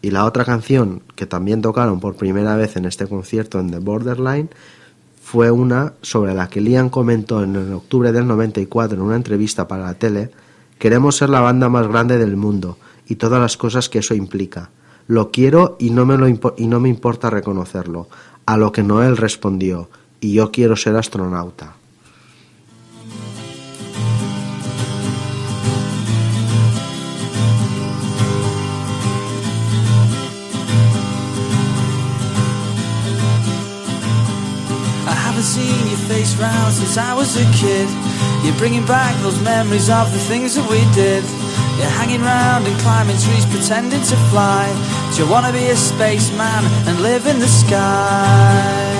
Y 0.01 0.12
la 0.12 0.25
otra 0.25 0.45
canción 0.45 1.03
que 1.15 1.25
también 1.25 1.62
tocaron 1.62 1.99
por 1.99 2.15
primera 2.15 2.55
vez 2.55 2.77
en 2.77 2.86
este 2.86 3.08
concierto 3.08 3.60
en 3.60 3.69
The 3.69 3.79
Borderline 3.79 4.49
fue 5.21 5.51
una 5.51 5.93
sobre 6.01 6.34
la 6.34 6.47
que 6.47 6.62
Liam 6.62 6.89
comentó 6.89 7.43
en 7.43 7.55
el 7.55 7.73
octubre 7.73 8.12
del 8.12 8.25
94 8.25 8.97
en 8.97 9.03
una 9.03 9.15
entrevista 9.15 9.67
para 9.67 9.84
la 9.84 9.93
tele, 9.93 10.32
queremos 10.79 11.17
ser 11.17 11.29
la 11.29 11.41
banda 11.41 11.69
más 11.69 11.88
grande 11.88 12.17
del 12.17 12.36
mundo 12.36 12.77
y 13.08 13.15
todas 13.15 13.39
las 13.39 13.55
cosas 13.55 13.89
que 13.89 13.99
eso 13.99 14.15
implica. 14.15 14.71
Lo 15.05 15.29
quiero 15.29 15.75
y 15.79 15.91
no 15.91 16.05
me, 16.05 16.17
lo 16.17 16.27
y 16.27 16.67
no 16.67 16.79
me 16.79 16.89
importa 16.89 17.29
reconocerlo. 17.29 18.08
A 18.50 18.58
lo 18.58 18.72
que 18.72 18.82
Noel 18.82 19.16
respondió, 19.16 19.92
y 20.20 20.34
yo 20.34 20.50
quiero 20.50 20.76
ser 20.76 20.96
astronauta. 20.96 21.76
Seen 35.40 35.88
your 35.88 35.98
face 36.10 36.36
round 36.36 36.74
since 36.74 36.98
I 36.98 37.14
was 37.14 37.38
a 37.38 37.46
kid. 37.54 37.88
You're 38.44 38.58
bringing 38.58 38.86
back 38.86 39.16
those 39.24 39.40
memories 39.42 39.90
of 39.90 40.12
the 40.12 40.20
things 40.28 40.56
that 40.56 40.70
we 40.70 40.84
did. 40.94 41.24
You're 41.80 41.96
hanging 42.02 42.22
round 42.22 42.68
and 42.68 42.78
climbing 42.82 43.18
trees, 43.18 43.46
pretending 43.46 44.02
to 44.02 44.18
fly. 44.32 44.68
Do 45.15 45.24
you 45.24 45.32
wanna 45.32 45.54
be 45.54 45.65
a 45.70 45.78
spaceman 45.78 46.63
and 46.88 47.02
live 47.02 47.26
in 47.26 47.39
the 47.39 47.48
sky? 47.48 49.00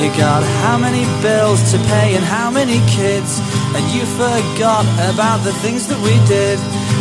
You 0.00 0.08
got 0.16 0.42
how 0.62 0.78
many 0.78 1.04
bills 1.20 1.72
to 1.72 1.78
pay 1.90 2.14
and 2.14 2.24
how 2.24 2.50
many 2.50 2.78
kids 2.86 3.40
And 3.74 3.84
you 3.94 4.06
forgot 4.16 4.86
about 5.12 5.44
the 5.44 5.52
things 5.54 5.88
that 5.88 6.00
we 6.00 6.14
did 6.26 6.58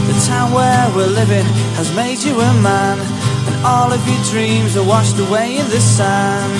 The 0.10 0.18
town 0.28 0.52
where 0.52 0.86
we're 0.96 1.14
living 1.22 1.46
has 1.78 1.96
made 1.96 2.20
you 2.20 2.34
a 2.42 2.54
man 2.62 3.19
And 3.48 3.56
all 3.66 3.92
of 3.92 4.02
your 4.08 4.24
dreams 4.32 4.76
are 4.76 4.84
washed 4.86 5.18
away 5.20 5.58
in 5.58 5.68
the 5.70 5.80
sand 5.80 6.52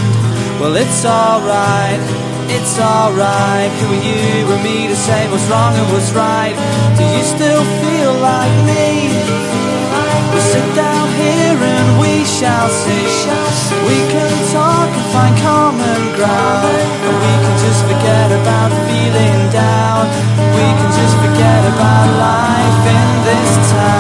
Well 0.60 0.76
it's 0.76 1.06
alright, 1.06 2.00
it's 2.48 2.80
alright 2.80 3.72
Who 3.80 3.88
are 3.96 4.04
you 4.04 4.48
and 4.54 4.64
me 4.64 4.88
to 4.88 4.96
say 4.96 5.30
what's 5.32 5.48
wrong 5.52 5.76
and 5.76 5.88
what's 5.92 6.12
right 6.12 6.56
Do 6.98 7.04
you 7.04 7.24
still 7.24 7.64
feel 7.82 8.14
like 8.20 8.56
me? 8.66 9.50
We'll 10.32 10.52
sit 10.54 10.76
down 10.76 11.10
here 11.18 11.58
and 11.58 12.00
we 12.00 12.24
shall 12.24 12.70
see. 12.70 13.10
We 13.90 13.98
can 14.14 14.32
talk 14.54 14.88
and 14.88 15.08
find 15.12 15.36
common 15.42 16.02
ground. 16.16 16.76
And 17.06 17.16
we 17.26 17.34
can 17.44 17.56
just 17.66 17.82
forget 17.84 18.30
about 18.32 18.70
feeling 18.88 19.42
down. 19.52 20.06
We 20.54 20.68
can 20.80 20.92
just 20.94 21.16
forget 21.18 21.62
about 21.74 22.08
life 22.22 22.82
in 22.96 23.08
this 23.26 23.72
town. 23.72 23.99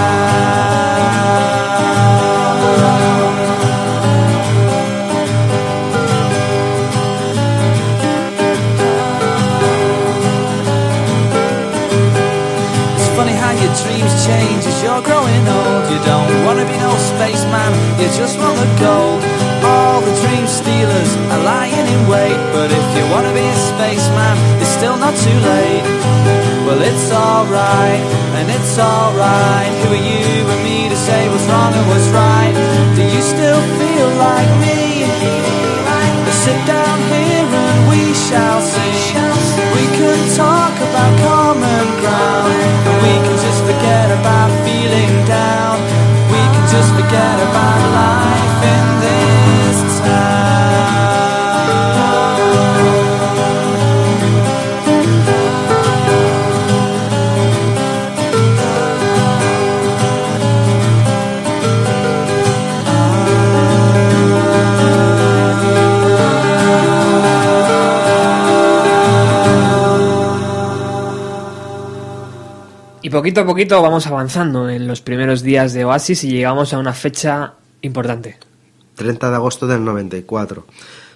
Dreams 13.99 14.25
change 14.25 14.63
as 14.65 14.81
you're 14.81 15.01
growing 15.01 15.43
old. 15.43 15.83
You 15.91 15.99
don't 16.07 16.31
wanna 16.45 16.63
be 16.63 16.77
no 16.79 16.95
spaceman, 17.11 17.71
you 17.99 18.07
just 18.15 18.39
want 18.39 18.55
the 18.55 18.71
gold. 18.79 19.19
All 19.63 19.99
the 19.99 20.15
dream 20.23 20.47
stealers 20.47 21.11
are 21.33 21.43
lying 21.43 21.85
in 21.93 22.07
wait, 22.07 22.39
but 22.55 22.71
if 22.71 22.85
you 22.95 23.03
wanna 23.11 23.33
be 23.33 23.43
a 23.43 23.59
spaceman, 23.71 24.35
it's 24.61 24.71
still 24.79 24.95
not 24.95 25.15
too 25.25 25.39
late. 25.51 25.83
Well, 26.65 26.81
it's 26.81 27.11
alright, 27.11 28.03
and 28.39 28.47
it's 28.49 28.79
alright. 28.79 29.71
Who 29.83 29.87
are 29.91 30.05
you 30.11 30.47
and 30.47 30.63
me 30.63 30.87
to 30.87 30.95
say 30.95 31.27
what's 31.27 31.47
wrong 31.51 31.73
and 31.73 31.87
what's 31.91 32.09
right? 32.23 32.55
Do 32.95 33.03
you 33.03 33.21
still 33.21 33.61
feel 33.79 34.09
like 34.27 34.51
me? 34.63 34.79
Let's 36.25 36.41
sit 36.47 36.61
down 36.67 36.97
here 37.11 37.47
and 37.67 37.89
we 37.89 38.13
shall 38.13 38.61
see. 38.61 38.79
We 39.75 39.85
can 39.97 40.19
talk 40.35 40.73
about 40.87 41.13
forget 43.89 44.11
about 44.19 44.51
feeling 44.63 45.25
down. 45.25 45.79
We 46.29 46.41
can 46.53 46.65
just 46.69 46.93
forget 46.93 47.39
about 47.39 47.79
life 47.95 48.38
poquito 73.29 73.41
a 73.41 73.45
poquito 73.45 73.81
vamos 73.83 74.07
avanzando 74.07 74.67
en 74.71 74.87
los 74.87 75.01
primeros 75.01 75.43
días 75.43 75.71
de 75.73 75.85
Oasis 75.85 76.23
y 76.23 76.31
llegamos 76.31 76.73
a 76.73 76.79
una 76.79 76.93
fecha 76.93 77.53
importante. 77.81 78.37
30 78.95 79.29
de 79.29 79.35
agosto 79.35 79.67
del 79.67 79.85
94. 79.85 80.65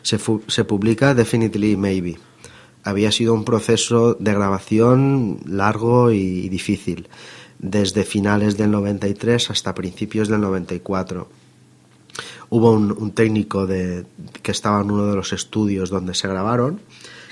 Se, 0.03 0.19
se 0.47 0.63
publica 0.63 1.15
Definitely 1.15 1.75
Maybe. 1.75 2.19
Había 2.83 3.11
sido 3.11 3.33
un 3.33 3.43
proceso 3.43 4.13
de 4.13 4.31
grabación 4.31 5.39
largo 5.47 6.11
y 6.11 6.49
difícil, 6.49 7.07
desde 7.57 8.03
finales 8.03 8.57
del 8.57 8.69
93 8.69 9.49
hasta 9.49 9.73
principios 9.73 10.27
del 10.27 10.41
94. 10.41 11.27
Hubo 12.51 12.73
un, 12.73 12.91
un 12.91 13.11
técnico 13.13 13.65
de, 13.65 14.05
que 14.43 14.51
estaba 14.51 14.81
en 14.81 14.91
uno 14.91 15.07
de 15.07 15.15
los 15.15 15.33
estudios 15.33 15.89
donde 15.89 16.13
se 16.13 16.27
grabaron 16.27 16.79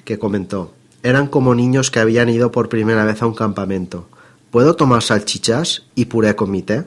que 0.05 0.17
comentó, 0.17 0.73
eran 1.03 1.27
como 1.27 1.53
niños 1.53 1.91
que 1.91 1.99
habían 1.99 2.29
ido 2.29 2.51
por 2.51 2.67
primera 2.67 3.05
vez 3.05 3.21
a 3.21 3.27
un 3.27 3.35
campamento. 3.35 4.07
¿Puedo 4.51 4.75
tomar 4.75 5.01
salchichas 5.01 5.83
y 5.95 6.05
puré 6.05 6.35
con 6.35 6.51
mi 6.51 6.61
té? 6.61 6.83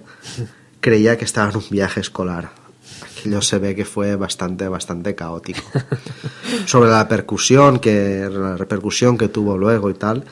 Creía 0.81 1.17
que 1.17 1.25
estaba 1.25 1.51
en 1.51 1.57
un 1.57 1.65
viaje 1.71 1.99
escolar. 1.99 2.51
Aquello 3.03 3.41
se 3.41 3.59
ve 3.59 3.75
que 3.75 3.87
fue 3.87 4.17
bastante, 4.17 4.69
bastante 4.69 5.15
caótico. 5.15 5.63
Sobre 6.67 6.91
la 6.91 7.09
percusión, 7.09 7.79
que 7.79 8.29
la 8.31 8.59
repercusión 8.59 9.17
que 9.17 9.29
tuvo 9.29 9.57
luego 9.57 9.89
y 9.89 9.95
tal, 9.95 10.27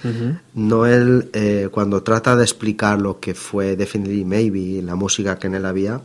Noel, 0.53 1.31
eh, 1.33 1.71
cuando 1.73 2.03
trata 2.03 2.37
de 2.37 2.42
explicar 2.42 3.01
lo 3.01 3.18
que 3.18 3.35
fue 3.35 3.77
Definitely 3.77 4.27
Maybe, 4.27 4.83
la 4.83 4.95
música 4.95 5.38
que 5.38 5.47
en 5.47 5.55
él 5.55 5.64
había, 5.64 6.03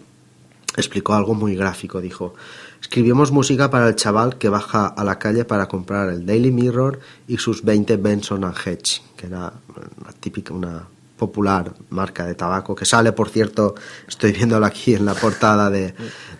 explicó 0.77 1.13
algo 1.13 1.33
muy 1.33 1.57
gráfico. 1.57 1.99
Dijo, 1.99 2.35
escribimos 2.81 3.33
música 3.33 3.69
para 3.69 3.89
el 3.89 3.97
chaval 3.97 4.37
que 4.37 4.47
baja 4.47 4.87
a 4.87 5.03
la 5.03 5.19
calle 5.19 5.43
para 5.43 5.67
comprar 5.67 6.07
el 6.07 6.25
Daily 6.25 6.51
Mirror 6.51 7.01
y 7.27 7.37
sus 7.37 7.65
20 7.65 7.97
Benson 7.97 8.45
and 8.45 8.55
Hedge, 8.65 9.01
que 9.17 9.27
era 9.27 9.51
una 9.99 10.13
típica, 10.21 10.53
una 10.53 10.87
popular 11.17 11.73
marca 11.89 12.25
de 12.25 12.35
tabaco, 12.35 12.75
que 12.75 12.85
sale, 12.85 13.11
por 13.11 13.29
cierto, 13.29 13.75
estoy 14.07 14.31
viéndolo 14.31 14.65
aquí 14.65 14.93
en 14.93 15.05
la 15.05 15.13
portada 15.13 15.69
de, 15.69 15.93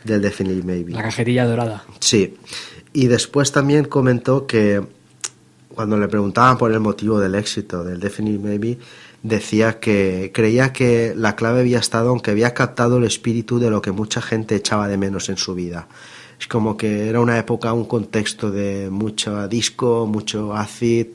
del 0.04 0.22
Definitely 0.22 0.64
Maybe. 0.64 0.94
La 0.94 1.04
cajetilla 1.04 1.46
dorada. 1.46 1.84
Sí. 2.00 2.38
Y 2.94 3.08
después 3.08 3.52
también 3.52 3.86
comentó 3.86 4.48
que 4.48 4.82
cuando 5.76 5.98
le 5.98 6.08
preguntaban 6.08 6.58
por 6.58 6.72
el 6.72 6.80
motivo 6.80 7.20
del 7.20 7.36
éxito 7.36 7.84
del 7.84 8.00
Definitely 8.00 8.40
Maybe, 8.40 8.78
decía 9.24 9.80
que 9.80 10.32
creía 10.34 10.74
que 10.74 11.14
la 11.16 11.36
clave 11.36 11.62
había 11.62 11.80
estado, 11.80 12.10
aunque 12.10 12.32
había 12.32 12.54
captado 12.54 12.98
el 12.98 13.04
espíritu 13.04 13.60
de 13.60 13.70
lo 13.70 13.82
que 13.82 13.92
mucha 13.92 14.22
gente 14.22 14.56
echaba 14.56 14.88
de 14.88 14.98
menos 14.98 15.30
en 15.30 15.38
su 15.38 15.54
vida. 15.54 15.88
Es 16.40 16.48
como 16.48 16.78
que 16.78 17.10
era 17.10 17.20
una 17.20 17.38
época, 17.38 17.74
un 17.74 17.86
contexto 17.86 18.52
de 18.52 18.90
mucho 18.92 19.48
disco, 19.48 20.06
mucho 20.06 20.56
acid, 20.56 21.08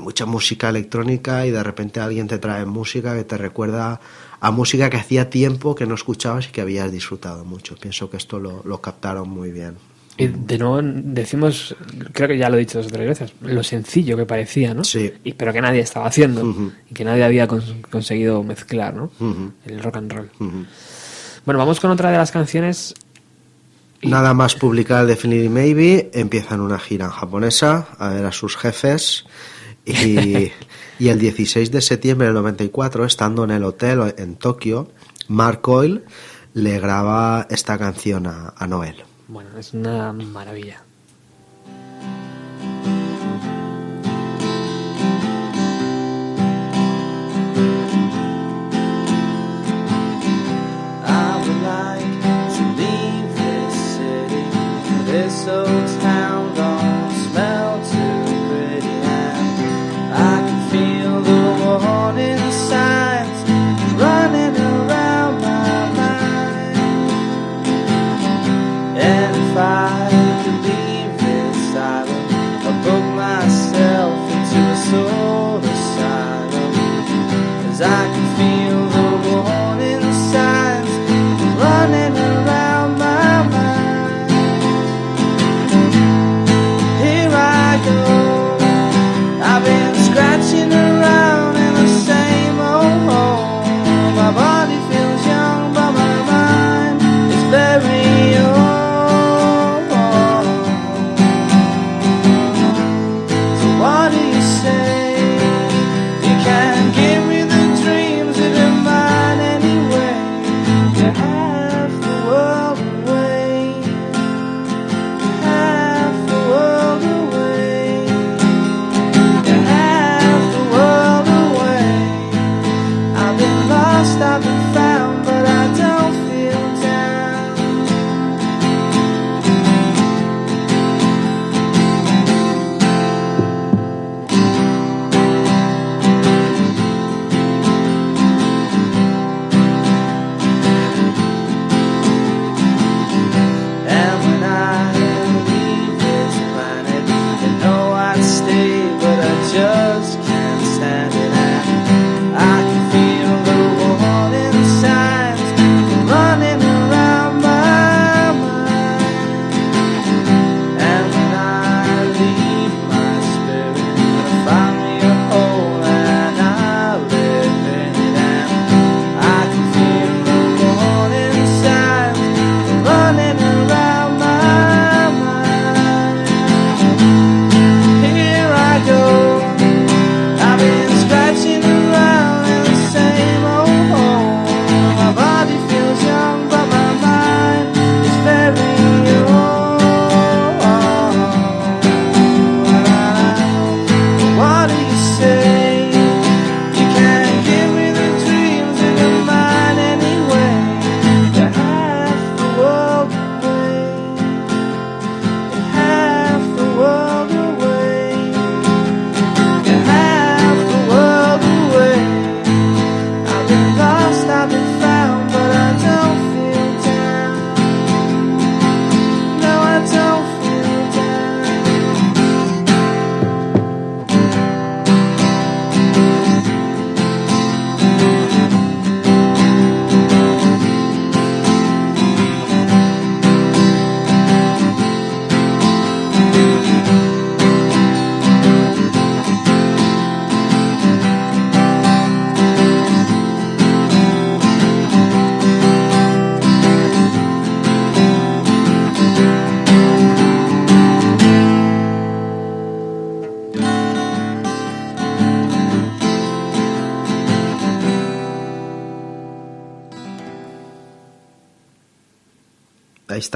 mucha 0.00 0.26
música 0.26 0.68
electrónica 0.68 1.46
y 1.46 1.50
de 1.50 1.62
repente 1.62 2.00
alguien 2.00 2.26
te 2.28 2.38
trae 2.38 2.64
música 2.66 3.14
que 3.16 3.24
te 3.24 3.36
recuerda 3.38 4.00
a 4.40 4.50
música 4.50 4.90
que 4.90 4.96
hacía 4.96 5.30
tiempo 5.30 5.74
que 5.74 5.86
no 5.86 5.94
escuchabas 5.94 6.48
y 6.48 6.52
que 6.52 6.60
habías 6.60 6.90
disfrutado 6.92 7.44
mucho. 7.44 7.76
Pienso 7.76 8.10
que 8.10 8.16
esto 8.16 8.38
lo, 8.38 8.62
lo 8.64 8.80
captaron 8.80 9.28
muy 9.28 9.50
bien. 9.52 9.76
Y 10.18 10.28
de 10.28 10.56
nuevo 10.58 10.80
decimos, 10.82 11.76
creo 12.12 12.26
que 12.28 12.38
ya 12.38 12.48
lo 12.48 12.56
he 12.56 12.60
dicho 12.60 12.78
dos 12.78 12.86
o 12.86 12.90
tres 12.90 13.06
veces, 13.06 13.32
lo 13.42 13.62
sencillo 13.62 14.16
que 14.16 14.24
parecía, 14.24 14.72
¿no? 14.72 14.82
Sí. 14.82 15.12
Y, 15.24 15.34
pero 15.34 15.52
que 15.52 15.60
nadie 15.60 15.80
estaba 15.80 16.06
haciendo 16.06 16.42
Ujú. 16.42 16.72
y 16.90 16.94
que 16.94 17.04
nadie 17.04 17.22
había 17.22 17.46
cons- 17.46 17.82
conseguido 17.90 18.42
mezclar, 18.42 18.94
¿no? 18.94 19.10
Ujú. 19.20 19.52
El 19.66 19.82
rock 19.82 19.96
and 19.98 20.12
roll. 20.12 20.30
Ujú. 20.40 20.64
Bueno, 21.44 21.58
vamos 21.58 21.80
con 21.80 21.90
otra 21.90 22.10
de 22.10 22.16
las 22.16 22.32
canciones. 22.32 22.94
Y- 24.00 24.08
Nada 24.08 24.32
más 24.32 24.54
publicar 24.54 25.04
Definitely 25.06 25.48
Maybe, 25.50 26.10
empiezan 26.14 26.60
una 26.60 26.78
gira 26.78 27.04
en 27.06 27.10
japonesa 27.10 27.88
a 27.98 28.08
ver 28.10 28.24
a 28.24 28.32
sus 28.32 28.56
jefes 28.56 29.24
y, 29.86 30.52
y 30.98 31.08
el 31.08 31.18
16 31.18 31.70
de 31.70 31.80
septiembre 31.80 32.26
del 32.26 32.34
94, 32.34 33.04
estando 33.04 33.44
en 33.44 33.52
el 33.52 33.64
hotel 33.64 34.14
en 34.18 34.34
Tokio, 34.36 34.88
Mark 35.28 35.60
Coyle 35.60 36.04
le 36.54 36.80
graba 36.80 37.46
esta 37.50 37.78
canción 37.78 38.26
a, 38.26 38.54
a 38.56 38.66
Noel. 38.66 39.04
Bueno, 39.28 39.50
es 39.58 39.74
una 39.74 40.12
maravilla. 40.12 40.82
I 51.08 51.36
would 51.38 51.62
like 51.62 52.22
to 52.56 52.62
leave 52.80 53.28
this 53.36 53.74
city. 53.96 54.44
This 55.10 55.48
old 55.48 56.00
town 56.00 56.25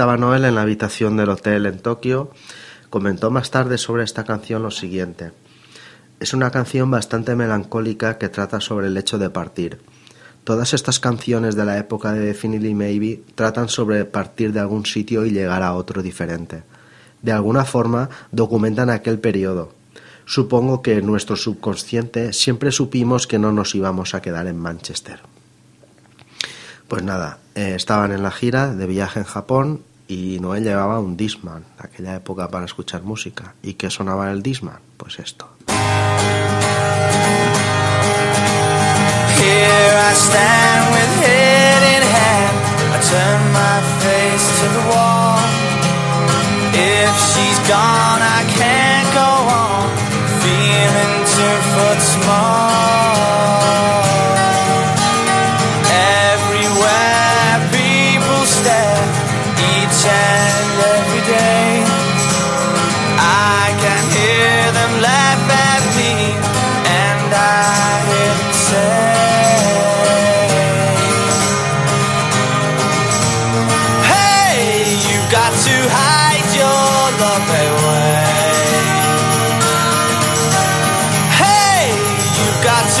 Noel 0.05 0.45
en 0.45 0.55
la 0.55 0.63
habitación 0.63 1.15
del 1.15 1.29
hotel 1.29 1.67
en 1.67 1.77
Tokio. 1.77 2.31
Comentó 2.89 3.29
más 3.29 3.51
tarde 3.51 3.77
sobre 3.77 4.03
esta 4.03 4.23
canción 4.23 4.63
lo 4.63 4.71
siguiente. 4.71 5.31
Es 6.19 6.33
una 6.33 6.49
canción 6.49 6.89
bastante 6.89 7.35
melancólica 7.35 8.17
que 8.17 8.27
trata 8.27 8.59
sobre 8.59 8.87
el 8.87 8.97
hecho 8.97 9.19
de 9.19 9.29
partir. 9.29 9.79
Todas 10.43 10.73
estas 10.73 10.99
canciones 10.99 11.55
de 11.55 11.65
la 11.65 11.77
época 11.77 12.13
de 12.13 12.19
Definitely 12.19 12.73
Maybe 12.73 13.21
tratan 13.35 13.69
sobre 13.69 14.03
partir 14.05 14.53
de 14.53 14.59
algún 14.59 14.87
sitio 14.87 15.23
y 15.25 15.31
llegar 15.31 15.61
a 15.61 15.75
otro 15.75 16.01
diferente. 16.01 16.63
De 17.21 17.31
alguna 17.31 17.63
forma 17.63 18.09
documentan 18.31 18.89
aquel 18.89 19.19
periodo. 19.19 19.71
Supongo 20.25 20.81
que 20.81 20.97
en 20.97 21.05
nuestro 21.05 21.35
subconsciente 21.35 22.33
siempre 22.33 22.71
supimos 22.71 23.27
que 23.27 23.37
no 23.37 23.51
nos 23.51 23.75
íbamos 23.75 24.15
a 24.15 24.21
quedar 24.21 24.47
en 24.47 24.57
Manchester. 24.57 25.19
Pues 26.87 27.03
nada, 27.03 27.37
eh, 27.53 27.73
estaban 27.75 28.11
en 28.11 28.23
la 28.23 28.31
gira 28.31 28.73
de 28.73 28.87
viaje 28.87 29.19
en 29.19 29.25
Japón 29.25 29.90
y 30.11 30.39
Noel 30.41 30.65
llevaba 30.65 30.99
un 30.99 31.15
Discman, 31.15 31.63
aquella 31.77 32.15
época 32.15 32.49
para 32.49 32.65
escuchar 32.65 33.03
música. 33.03 33.55
¿Y 33.63 33.75
qué 33.75 33.89
sonaba 33.89 34.25
en 34.25 34.31
el 34.33 34.43
Discman? 34.43 34.79
Pues 34.97 35.19
esto. 35.19 35.47
Here 35.69 35.77
I 40.09 40.13
stand 40.13 40.91
with 40.91 41.11
head 41.23 41.83
in 41.95 42.03
hand. 42.15 42.57
I 42.91 42.99
turn 43.09 43.41
my 43.53 43.79
face 44.03 44.47
to 44.59 44.65
the 44.77 44.83
wall. 44.91 45.39
If 46.73 47.13
she's 47.31 47.59
gone, 47.69 48.21
I 48.21 48.43
can't 48.59 49.09
go 49.15 49.29
on. 49.63 49.87
Feeling 50.43 51.13
two 51.35 51.57
foot 51.71 51.99
small. 52.01 52.90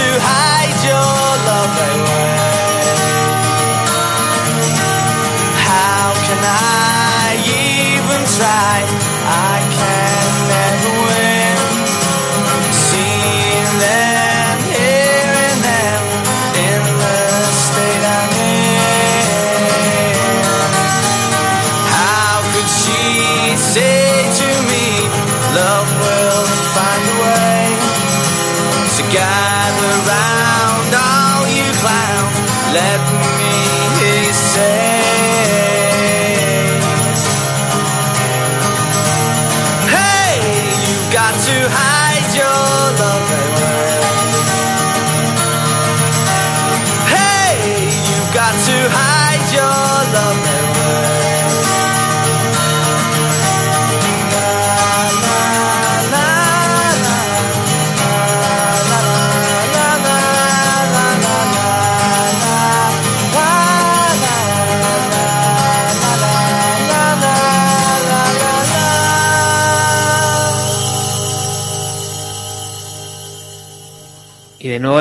You've 0.03 0.17
got 0.19 0.70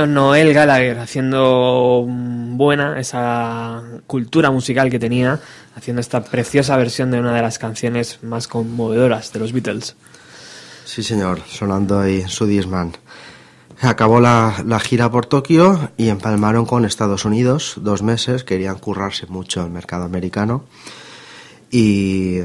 Noel 0.06 0.52
Gallagher 0.52 0.98
haciendo 0.98 2.04
buena 2.06 2.98
esa 3.00 3.82
cultura 4.06 4.50
musical 4.50 4.90
que 4.90 4.98
tenía, 4.98 5.40
haciendo 5.74 6.00
esta 6.00 6.24
preciosa 6.24 6.76
versión 6.76 7.10
de 7.10 7.20
una 7.20 7.34
de 7.34 7.42
las 7.42 7.58
canciones 7.58 8.22
más 8.22 8.48
conmovedoras 8.48 9.32
de 9.32 9.38
los 9.40 9.52
Beatles. 9.52 9.96
Sí, 10.84 11.02
señor, 11.02 11.40
sonando 11.46 12.00
ahí 12.00 12.24
su 12.28 12.46
Disman. 12.46 12.92
Acabó 13.80 14.20
la, 14.20 14.62
la 14.66 14.80
gira 14.80 15.10
por 15.10 15.26
Tokio 15.26 15.90
y 15.96 16.08
empalmaron 16.08 16.66
con 16.66 16.84
Estados 16.84 17.24
Unidos 17.24 17.74
dos 17.76 18.02
meses. 18.02 18.44
Querían 18.44 18.78
currarse 18.78 19.26
mucho 19.26 19.64
el 19.64 19.70
mercado 19.70 20.04
americano 20.04 20.64
y 21.70 22.40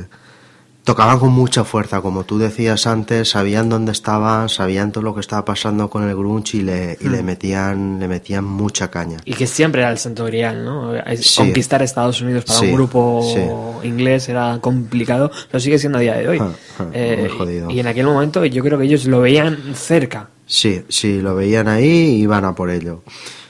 tocaban 0.85 1.19
con 1.19 1.33
mucha 1.33 1.65
fuerza, 1.65 1.99
como 1.99 2.23
tú 2.23 2.37
decías 2.37 2.87
antes. 2.87 3.31
Sabían 3.31 3.67
dónde 3.67 3.91
estaban, 3.91 4.47
sabían 4.47 4.93
todo 4.93 5.03
lo 5.03 5.13
que 5.13 5.19
estaba 5.19 5.43
pasando 5.43 5.89
con 5.89 6.07
el 6.07 6.15
grunge 6.15 6.57
y 6.57 6.61
le, 6.61 6.97
y 7.01 7.09
le 7.09 7.21
metían 7.23 7.99
le 7.99 8.07
metían 8.07 8.45
mucha 8.45 8.89
caña. 8.89 9.17
Y 9.25 9.33
que 9.33 9.47
siempre 9.47 9.81
era 9.81 9.91
el 9.91 9.97
santo 9.97 10.23
grial, 10.25 10.63
¿no? 10.63 10.93
Sí. 11.17 11.35
Conquistar 11.41 11.81
Estados 11.81 12.21
Unidos 12.21 12.45
para 12.45 12.59
Sí, 12.59 12.67
un 12.67 12.73
grupo 12.75 13.81
inglés 13.83 14.29
era 14.29 14.59
complicado, 14.61 15.31
lo 15.51 15.59
sigue 15.59 15.77
siendo 15.79 15.97
a 15.97 16.01
día 16.01 16.13
de 16.15 16.27
hoy. 16.29 16.37
Ah, 16.39 16.51
ah, 16.79 16.85
Eh, 16.93 17.17
muy 17.27 17.37
jodido. 17.37 17.69
y 17.71 17.79
en 17.79 17.87
aquel 17.87 18.05
momento 18.05 18.45
yo 18.45 18.63
creo 18.63 18.77
que 18.77 18.85
ellos 18.85 19.05
lo 19.05 19.19
veían 19.21 19.57
cerca. 19.75 20.29
Sí, 20.45 20.83
sí, 20.87 21.19
lo 21.19 21.33
veían 21.35 21.67
ahí 21.67 21.87
y 21.89 22.21
iban 22.21 22.45
a 22.45 22.53
por 22.53 22.69
ello. 22.69 23.01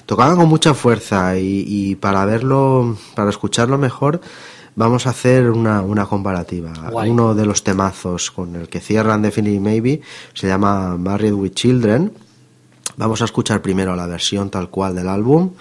Tocaban 0.06 0.38
con 0.38 0.48
mucha 0.48 0.74
fuerza 0.74 1.38
y, 1.38 1.66
y 1.68 1.96
para 1.96 2.24
verlo, 2.26 2.96
para 3.16 3.30
escucharlo 3.30 3.78
mejor, 3.78 4.22
vamos 4.76 5.08
a 5.08 5.12
hacer 5.12 5.50
una, 5.50 5.82
una 5.82 6.06
comparativa. 6.06 6.74
Guay. 6.92 7.10
Uno 7.10 7.34
de 7.34 7.46
los 7.46 7.64
temazos 7.64 8.32
con 8.32 8.56
el 8.56 8.70
que 8.70 8.80
cierran 8.80 9.22
Definitely 9.22 9.60
Maybe 9.60 10.02
se 10.34 10.48
llama 10.48 10.98
Married 10.98 11.34
with 11.34 11.52
Children. 11.52 12.14
Vamos 12.98 13.22
a 13.22 13.26
escuchar 13.26 13.62
primero 13.62 13.96
la 13.96 14.08
versión 14.08 14.50
tal 14.50 14.70
cual 14.70 14.96
del 14.96 15.10
álbum 15.10 15.52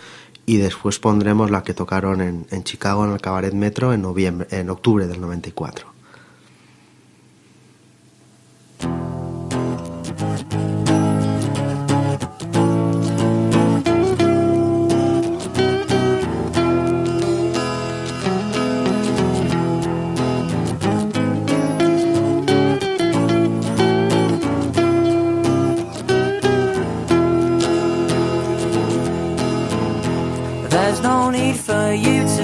y 0.46 0.58
después 0.58 0.98
pondremos 0.98 1.50
la 1.50 1.62
que 1.62 1.74
tocaron 1.74 2.20
en, 2.20 2.46
en 2.50 2.64
Chicago 2.64 3.04
en 3.04 3.12
el 3.12 3.20
Cabaret 3.20 3.54
Metro 3.54 3.92
en, 3.92 4.02
noviembre, 4.02 4.46
en 4.50 4.70
octubre 4.70 5.06
del 5.06 5.20
94. 5.20 5.94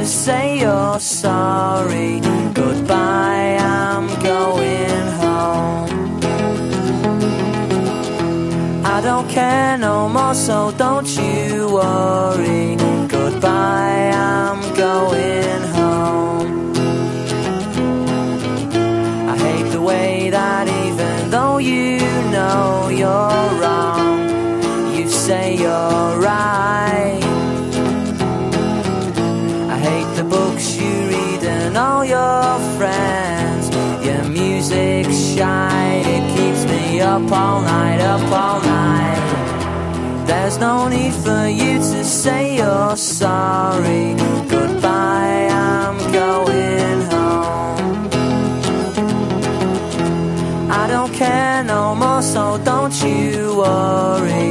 To 0.01 0.07
say 0.07 0.61
you're 0.61 0.99
sorry. 0.99 2.21
Goodbye, 2.55 3.59
I'm 3.61 4.07
going 4.33 5.07
home. 5.23 6.21
I 8.95 9.01
don't 9.03 9.29
care 9.29 9.77
no 9.77 10.09
more, 10.09 10.35
so 10.35 10.73
don't 10.85 11.09
you 11.21 11.69
worry. 11.81 12.77
Goodbye, 13.09 14.11
I'm 14.15 14.61
going 14.87 15.63
home. 15.79 16.73
I 19.33 19.37
hate 19.47 19.71
the 19.71 19.83
way 19.83 20.31
that 20.31 20.67
even 20.87 21.31
though 21.31 21.59
you 21.59 21.99
know 22.35 22.89
you're 22.89 23.49
wrong, 23.61 24.95
you 24.97 25.07
say 25.11 25.57
you're 25.57 26.19
right. 26.31 27.10
The 30.23 30.29
books 30.29 30.77
you 30.77 30.93
read 31.09 31.43
and 31.45 31.77
all 31.79 32.05
your 32.05 32.59
friends. 32.77 33.65
Your 34.05 34.25
music 34.25 35.07
shine, 35.07 36.05
it 36.17 36.25
keeps 36.37 36.63
me 36.71 37.01
up 37.01 37.31
all 37.33 37.63
night, 37.63 38.01
up 38.01 38.27
all 38.43 38.61
night. 38.61 40.27
There's 40.27 40.59
no 40.59 40.89
need 40.89 41.15
for 41.15 41.47
you 41.47 41.79
to 41.79 42.05
say 42.05 42.57
you're 42.59 42.97
sorry. 42.97 44.15
Goodbye, 44.57 45.49
I'm 45.51 45.99
going 46.13 47.01
home. 47.13 48.09
I 50.83 50.85
don't 50.87 51.13
care 51.15 51.65
no 51.65 51.95
more, 51.95 52.23
so 52.23 52.61
don't 52.63 52.95
you 53.03 53.57
worry. 53.57 54.50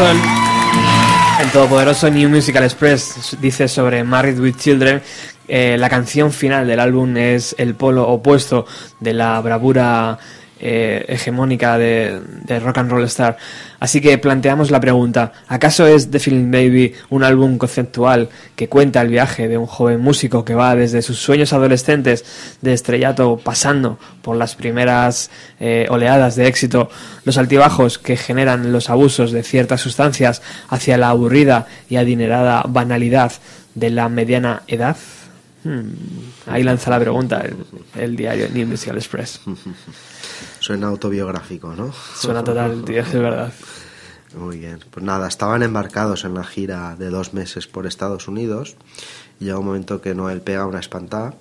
El 0.00 1.50
todopoderoso 1.52 2.08
New 2.08 2.30
Musical 2.30 2.64
Express 2.64 3.36
dice 3.40 3.68
sobre 3.68 4.02
Married 4.04 4.38
with 4.38 4.54
Children. 4.56 5.02
eh, 5.48 5.76
la 5.78 5.90
canción 5.90 6.32
final 6.32 6.66
del 6.66 6.80
álbum 6.80 7.14
es 7.18 7.54
el 7.58 7.74
polo 7.74 8.08
opuesto 8.08 8.64
de 9.00 9.12
la 9.12 9.38
bravura 9.40 10.18
eh, 10.64 11.04
hegemónica 11.08 11.76
de, 11.76 12.20
Rock 12.60 12.78
and 12.78 12.90
Roll 12.90 13.02
Star. 13.04 13.36
Así 13.80 14.00
que 14.00 14.16
planteamos 14.16 14.70
la 14.70 14.78
pregunta, 14.78 15.32
¿acaso 15.48 15.88
es 15.88 16.08
The 16.08 16.20
Feeling 16.20 16.52
Baby 16.52 16.94
un 17.10 17.24
álbum 17.24 17.58
conceptual 17.58 18.28
que 18.54 18.68
cuenta 18.68 19.00
el 19.00 19.08
viaje 19.08 19.48
de 19.48 19.58
un 19.58 19.66
joven 19.66 20.00
músico 20.00 20.44
que 20.44 20.54
va 20.54 20.76
desde 20.76 21.02
sus 21.02 21.18
sueños 21.18 21.52
adolescentes 21.52 22.24
de 22.60 22.74
estrellato 22.74 23.38
pasando 23.38 23.98
por 24.22 24.36
las 24.36 24.54
primeras 24.54 25.32
eh, 25.58 25.86
oleadas 25.90 26.36
de 26.36 26.46
éxito, 26.46 26.88
los 27.24 27.38
altibajos 27.38 27.98
que 27.98 28.16
generan 28.16 28.70
los 28.70 28.88
abusos 28.88 29.32
de 29.32 29.42
ciertas 29.42 29.80
sustancias 29.80 30.42
hacia 30.68 30.96
la 30.96 31.08
aburrida 31.08 31.66
y 31.88 31.96
adinerada 31.96 32.62
banalidad 32.68 33.32
de 33.74 33.90
la 33.90 34.08
mediana 34.08 34.62
edad? 34.68 34.96
Hmm, 35.64 35.90
Ahí 36.46 36.62
lanza 36.62 36.90
la 36.90 37.00
pregunta 37.00 37.40
el, 37.40 37.56
el 38.00 38.14
diario 38.14 38.48
New 38.52 38.68
Musical 38.68 38.96
Express. 38.96 39.40
Suena 40.62 40.86
autobiográfico, 40.86 41.74
¿no? 41.74 41.92
Suena 41.92 42.44
total, 42.44 42.84
tío, 42.84 43.02
es 43.02 43.12
verdad. 43.12 43.52
Muy 44.36 44.58
bien. 44.58 44.78
Pues 44.92 45.04
nada, 45.04 45.26
estaban 45.26 45.64
embarcados 45.64 46.24
en 46.24 46.34
la 46.34 46.44
gira 46.44 46.94
de 46.94 47.10
dos 47.10 47.34
meses 47.34 47.66
por 47.66 47.84
Estados 47.84 48.28
Unidos. 48.28 48.76
Y 49.40 49.46
llega 49.46 49.58
un 49.58 49.66
momento 49.66 50.00
que 50.00 50.14
Noel 50.14 50.40
pega 50.40 50.64
una 50.64 50.78
espantada 50.78 51.34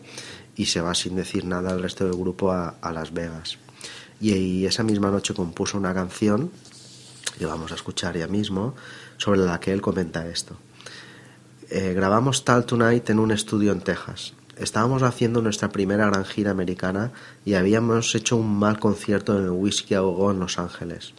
y 0.56 0.66
se 0.66 0.82
va 0.82 0.96
sin 0.96 1.16
decir 1.16 1.46
nada 1.46 1.70
al 1.70 1.84
resto 1.84 2.04
del 2.06 2.16
grupo 2.16 2.52
a, 2.52 2.70
a 2.82 2.92
Las 2.92 3.14
Vegas. 3.14 3.60
Y, 4.20 4.34
y 4.34 4.66
esa 4.66 4.82
misma 4.82 5.12
noche 5.12 5.36
compuso 5.36 5.78
una 5.78 5.94
canción 5.94 6.50
que 7.38 7.46
vamos 7.46 7.72
a 7.72 7.76
escuchar 7.76 8.18
ya 8.18 8.28
mismo, 8.28 8.74
sobre 9.18 9.42
la 9.42 9.60
que 9.60 9.72
él 9.72 9.82
comenta 9.82 10.28
esto. 10.28 10.56
Eh, 11.70 11.94
grabamos 11.94 12.44
Tal 12.44 12.66
Tonight 12.66 13.08
en 13.12 13.20
un 13.20 13.30
estudio 13.30 13.72
en 13.72 13.82
Texas. 13.82 14.34
Estábamos 14.58 15.04
haciendo 15.04 15.42
nuestra 15.42 15.70
primera 15.70 16.08
gran 16.08 16.26
gira 16.26 16.52
americana 16.52 17.12
y 17.46 17.54
habíamos 17.54 18.14
hecho 18.16 18.36
un 18.36 18.58
mal 18.60 18.80
concierto 18.80 19.38
en 19.38 19.46
el 19.46 19.52
Whisky 19.52 19.96
a 19.96 20.02
Go 20.02 20.32
en 20.32 20.40
Los 20.40 20.60
Ángeles. 20.60 21.14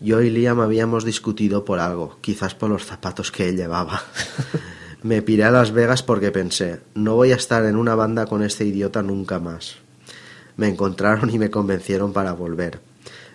Yo 0.00 0.22
y 0.22 0.30
Liam 0.30 0.60
habíamos 0.60 1.04
discutido 1.04 1.64
por 1.64 1.80
algo, 1.80 2.18
quizás 2.20 2.54
por 2.54 2.70
los 2.70 2.86
zapatos 2.86 3.32
que 3.32 3.48
él 3.48 3.56
llevaba. 3.56 4.02
Me 5.02 5.22
piré 5.22 5.44
a 5.44 5.50
Las 5.50 5.72
Vegas 5.72 6.02
porque 6.02 6.30
pensé, 6.30 6.80
no 6.94 7.14
voy 7.14 7.32
a 7.32 7.36
estar 7.36 7.64
en 7.64 7.76
una 7.76 7.94
banda 7.94 8.26
con 8.26 8.42
este 8.42 8.64
idiota 8.64 9.02
nunca 9.02 9.38
más. 9.38 9.76
Me 10.56 10.68
encontraron 10.68 11.30
y 11.30 11.38
me 11.38 11.50
convencieron 11.50 12.12
para 12.12 12.32
volver. 12.32 12.80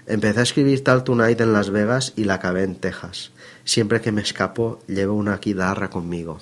Empecé 0.06 0.42
a 0.42 0.44
escribir 0.44 0.84
Tal 0.84 1.06
Tonight 1.06 1.40
en 1.40 1.54
Las 1.54 1.70
Vegas 1.70 2.12
y 2.18 2.26
la 2.26 2.36
acabé 2.36 2.64
en 2.64 2.76
Texas. 2.76 3.32
Siempre 3.64 4.02
que 4.02 4.12
me 4.12 4.22
escapo, 4.22 4.80
llevo 4.88 5.14
una 5.14 5.38
guitarra 5.38 5.90
conmigo. 5.90 6.40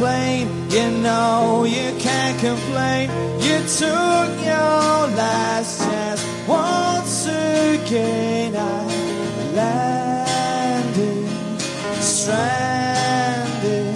Plane, 0.00 0.48
you 0.70 0.90
know 1.02 1.64
you 1.64 1.92
can't 1.98 2.38
complain. 2.40 3.10
You 3.46 3.58
took 3.80 4.30
your 4.52 4.98
last 5.20 5.80
chance 5.84 6.22
once 6.48 7.26
again. 7.26 8.56
I 8.56 8.80
landed, 9.58 11.28
stranded, 12.00 13.94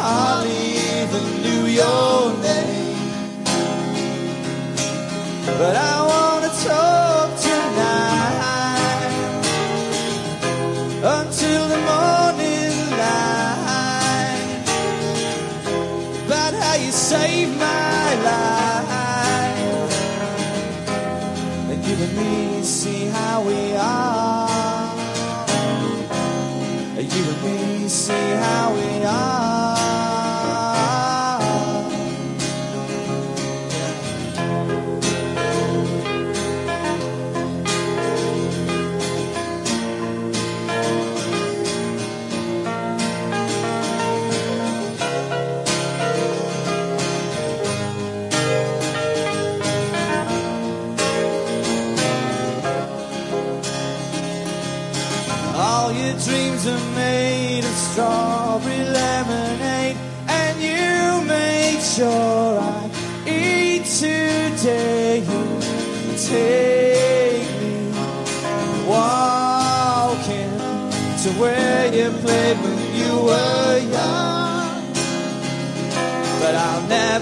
hardly 0.00 0.64
even 0.96 1.24
knew 1.42 1.64
your 1.80 2.32
name. 2.48 2.96
But 5.58 5.76
I 5.76 6.01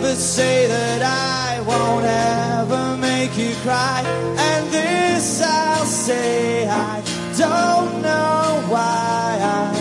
never 0.00 0.14
say 0.14 0.66
that 0.66 1.02
I 1.02 1.60
won't 1.60 2.06
ever 2.06 2.96
make 2.96 3.36
you 3.36 3.54
cry. 3.56 4.02
And 4.38 4.66
this 4.72 5.42
I'll 5.42 5.84
say 5.84 6.66
I 6.66 7.02
don't 7.36 8.00
know 8.00 8.64
why 8.68 9.38
I 9.42 9.72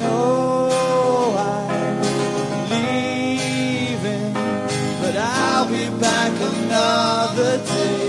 know 0.00 1.34
I'm 1.36 2.00
leaving. 2.70 4.32
But 5.02 5.16
I'll 5.16 5.68
be 5.68 5.90
back 6.00 6.32
another 6.52 7.58
day. 7.58 7.99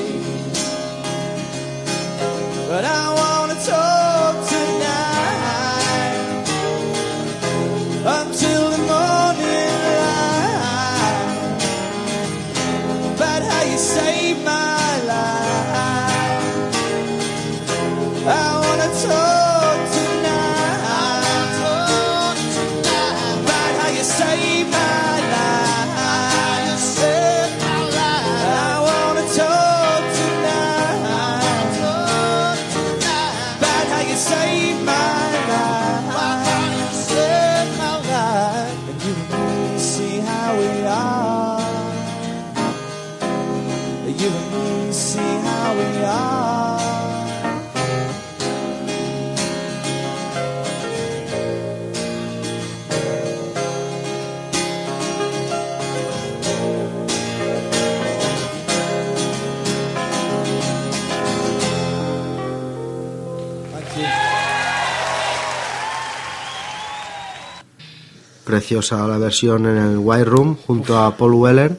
Preciosa 68.52 69.08
la 69.08 69.18
versión 69.18 69.66
en 69.66 69.78
el 69.78 69.97
White 69.97 70.26
Room 70.26 70.58
junto 70.68 70.97
a 70.99 71.16
Paul 71.16 71.34
Weller 71.36 71.78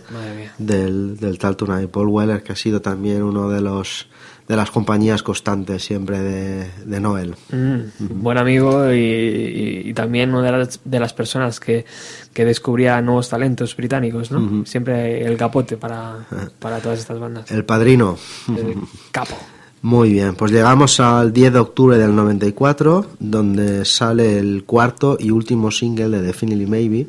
del, 0.58 1.18
del 1.18 1.38
Tal 1.38 1.54
Tonight. 1.56 1.90
Paul 1.90 2.08
Weller 2.08 2.42
que 2.42 2.52
ha 2.52 2.56
sido 2.56 2.80
también 2.80 3.22
uno 3.22 3.48
de 3.50 3.60
los 3.60 4.08
de 4.48 4.56
las 4.56 4.70
compañías 4.72 5.22
constantes 5.22 5.84
siempre 5.84 6.18
de, 6.20 6.68
de 6.84 7.00
Noel. 7.00 7.36
Mm, 7.52 8.22
buen 8.22 8.38
amigo 8.38 8.92
y, 8.92 8.96
y- 8.98 9.82
y 9.90 9.94
también 9.94 10.34
una 10.34 10.50
de 10.50 10.52
las, 10.58 10.80
de 10.84 10.98
las 11.00 11.12
personas 11.14 11.60
que, 11.60 11.84
que 12.34 12.44
descubría 12.44 13.00
nuevos 13.02 13.28
talentos 13.28 13.76
británicos, 13.76 14.30
¿no? 14.32 14.66
Siempre 14.66 15.24
el 15.24 15.36
capote 15.36 15.76
para, 15.76 16.26
para 16.58 16.80
todas 16.80 16.98
estas 16.98 17.20
bandas. 17.20 17.50
El 17.52 17.64
Padrino. 17.64 18.18
El 18.48 18.76
capo. 19.12 19.36
Muy 19.82 20.12
bien, 20.12 20.36
pues 20.36 20.52
llegamos 20.52 21.00
al 21.00 21.32
10 21.32 21.52
de 21.54 21.58
octubre 21.58 21.98
del 21.98 22.14
94, 22.14 23.06
donde 23.18 23.84
sale 23.84 24.38
el 24.38 24.62
cuarto 24.64 25.16
y 25.18 25.30
último 25.32 25.70
single 25.72 26.08
de 26.08 26.22
Definitely 26.22 26.66
Maybe. 26.66 27.06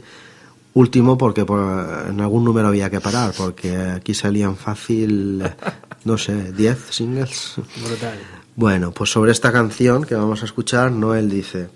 Último 0.74 1.16
porque 1.16 1.46
por- 1.46 2.08
en 2.10 2.20
algún 2.20 2.44
número 2.44 2.68
había 2.70 2.90
que 2.90 3.00
parar, 3.00 3.32
porque 3.38 3.78
aquí 3.78 4.16
salían 4.16 4.56
fácil, 4.56 5.44
no 6.06 6.18
sé, 6.18 6.52
10 6.52 6.88
singles. 6.90 7.54
Brutal. 7.86 8.18
Bueno, 8.56 8.92
pues 8.92 9.12
sobre 9.12 9.32
esta 9.32 9.52
canción 9.52 10.04
que 10.04 10.16
vamos 10.16 10.42
a 10.42 10.46
escuchar, 10.46 10.92
Noel 10.92 11.30
dice, 11.30 11.70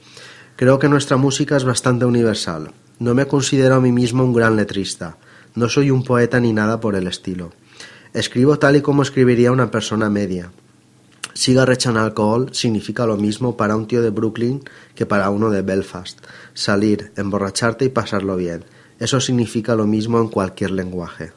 creo 0.55 0.79
que 0.79 0.89
nuestra 0.89 1.15
música 1.17 1.57
es 1.57 1.63
bastante 1.63 2.05
universal. 2.05 2.71
No 2.97 3.13
me 3.13 3.27
considero 3.27 3.75
a 3.75 3.79
mí 3.81 3.91
mismo 3.91 4.23
un 4.23 4.33
gran 4.33 4.55
letrista. 4.55 5.17
No 5.53 5.69
soy 5.69 5.91
un 5.91 6.03
poeta 6.03 6.39
ni 6.39 6.53
nada 6.53 6.79
por 6.79 6.95
el 6.95 7.05
estilo. 7.05 7.51
Escribo 8.13 8.57
tal 8.57 8.77
y 8.77 8.81
como 8.81 9.03
escribiría 9.03 9.51
una 9.51 9.69
persona 9.69 10.09
media. 10.09 10.49
Cigarette 11.34 11.88
and 11.88 11.97
alcohol 11.97 12.49
significa 12.51 13.05
lo 13.05 13.15
mismo 13.15 13.55
para 13.57 13.76
un 13.76 13.88
tío 13.88 14.01
de 14.01 14.09
Brooklyn 14.09 14.63
que 14.95 15.05
para 15.05 15.30
uno 15.30 15.51
de 15.51 15.61
Belfast. 15.61 16.20
Salir, 16.53 17.11
emborracharte 17.15 17.86
y 17.86 17.89
pasarlo 17.89 18.36
bien. 18.36 18.65
Eso 18.99 19.22
significa 19.22 19.76
lo 19.76 19.86
mismo 19.86 20.20
en 20.20 20.30
cualquier 20.30 20.72
lenguaje. 20.72 21.32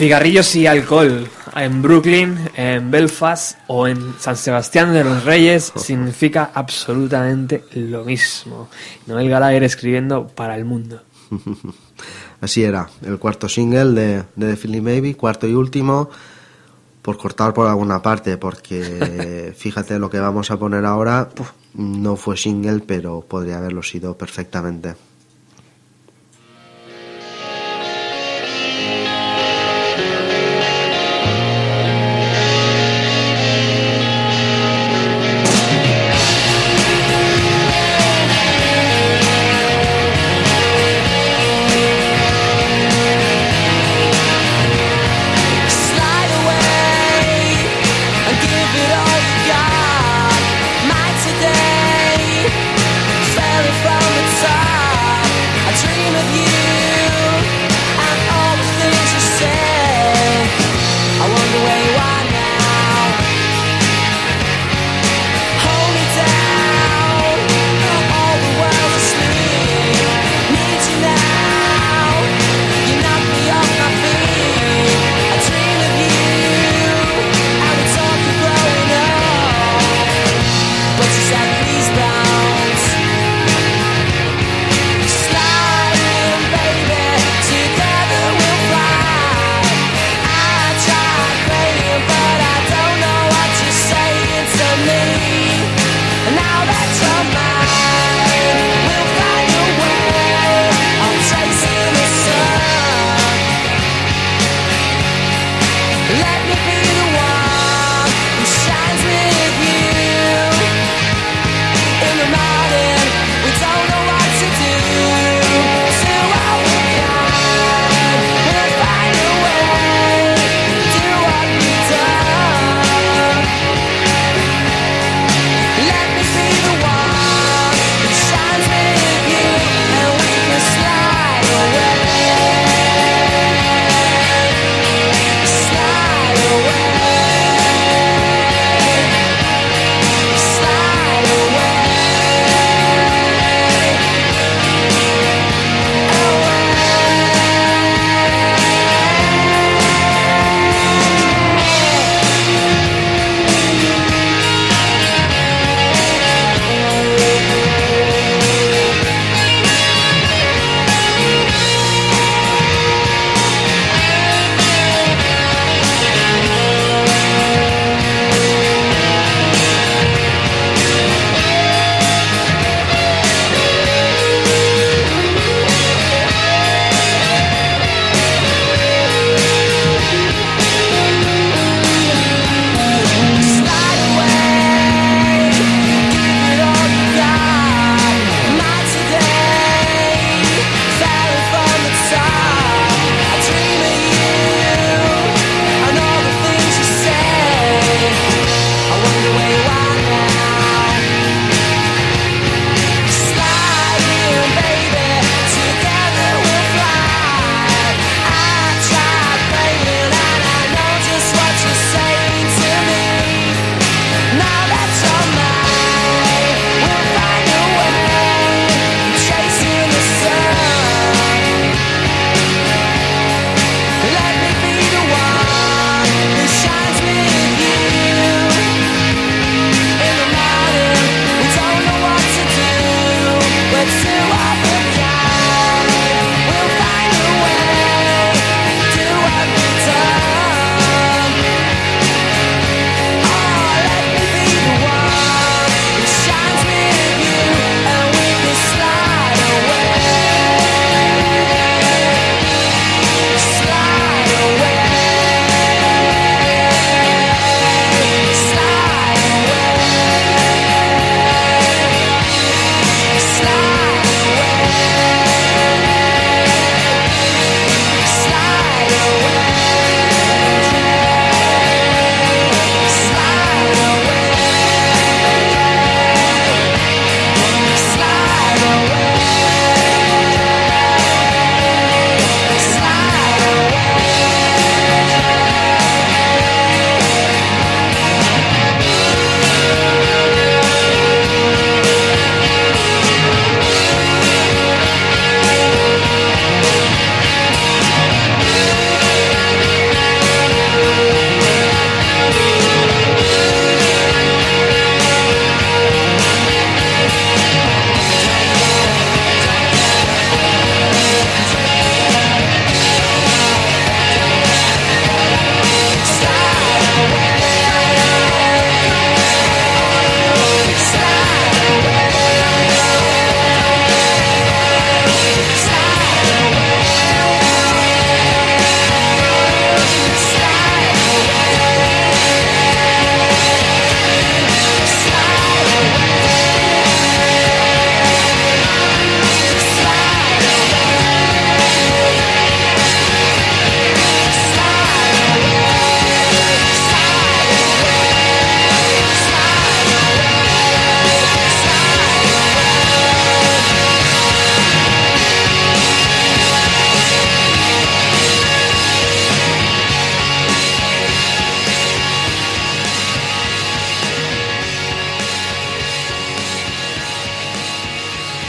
Cigarrillos 0.00 0.56
y 0.56 0.66
alcohol 0.66 1.28
en 1.54 1.82
Brooklyn, 1.82 2.38
en 2.56 2.90
Belfast 2.90 3.58
o 3.66 3.86
en 3.86 4.14
San 4.18 4.34
Sebastián 4.34 4.94
de 4.94 5.04
los 5.04 5.26
Reyes 5.26 5.74
significa 5.76 6.52
absolutamente 6.54 7.64
lo 7.74 8.06
mismo. 8.06 8.70
Noel 9.06 9.28
Gallagher 9.28 9.62
escribiendo 9.62 10.26
para 10.26 10.56
el 10.56 10.64
mundo. 10.64 11.02
Así 12.40 12.64
era, 12.64 12.88
el 13.04 13.18
cuarto 13.18 13.46
single 13.46 13.92
de, 13.92 14.24
de 14.36 14.50
The 14.52 14.56
Feeling 14.56 14.84
Baby, 14.84 15.14
cuarto 15.16 15.46
y 15.46 15.52
último, 15.52 16.08
por 17.02 17.18
cortar 17.18 17.52
por 17.52 17.68
alguna 17.68 18.00
parte, 18.00 18.38
porque 18.38 19.52
fíjate 19.58 19.98
lo 19.98 20.08
que 20.08 20.18
vamos 20.18 20.50
a 20.50 20.58
poner 20.58 20.86
ahora, 20.86 21.28
no 21.74 22.16
fue 22.16 22.38
single, 22.38 22.80
pero 22.86 23.20
podría 23.20 23.58
haberlo 23.58 23.82
sido 23.82 24.16
perfectamente. 24.16 24.94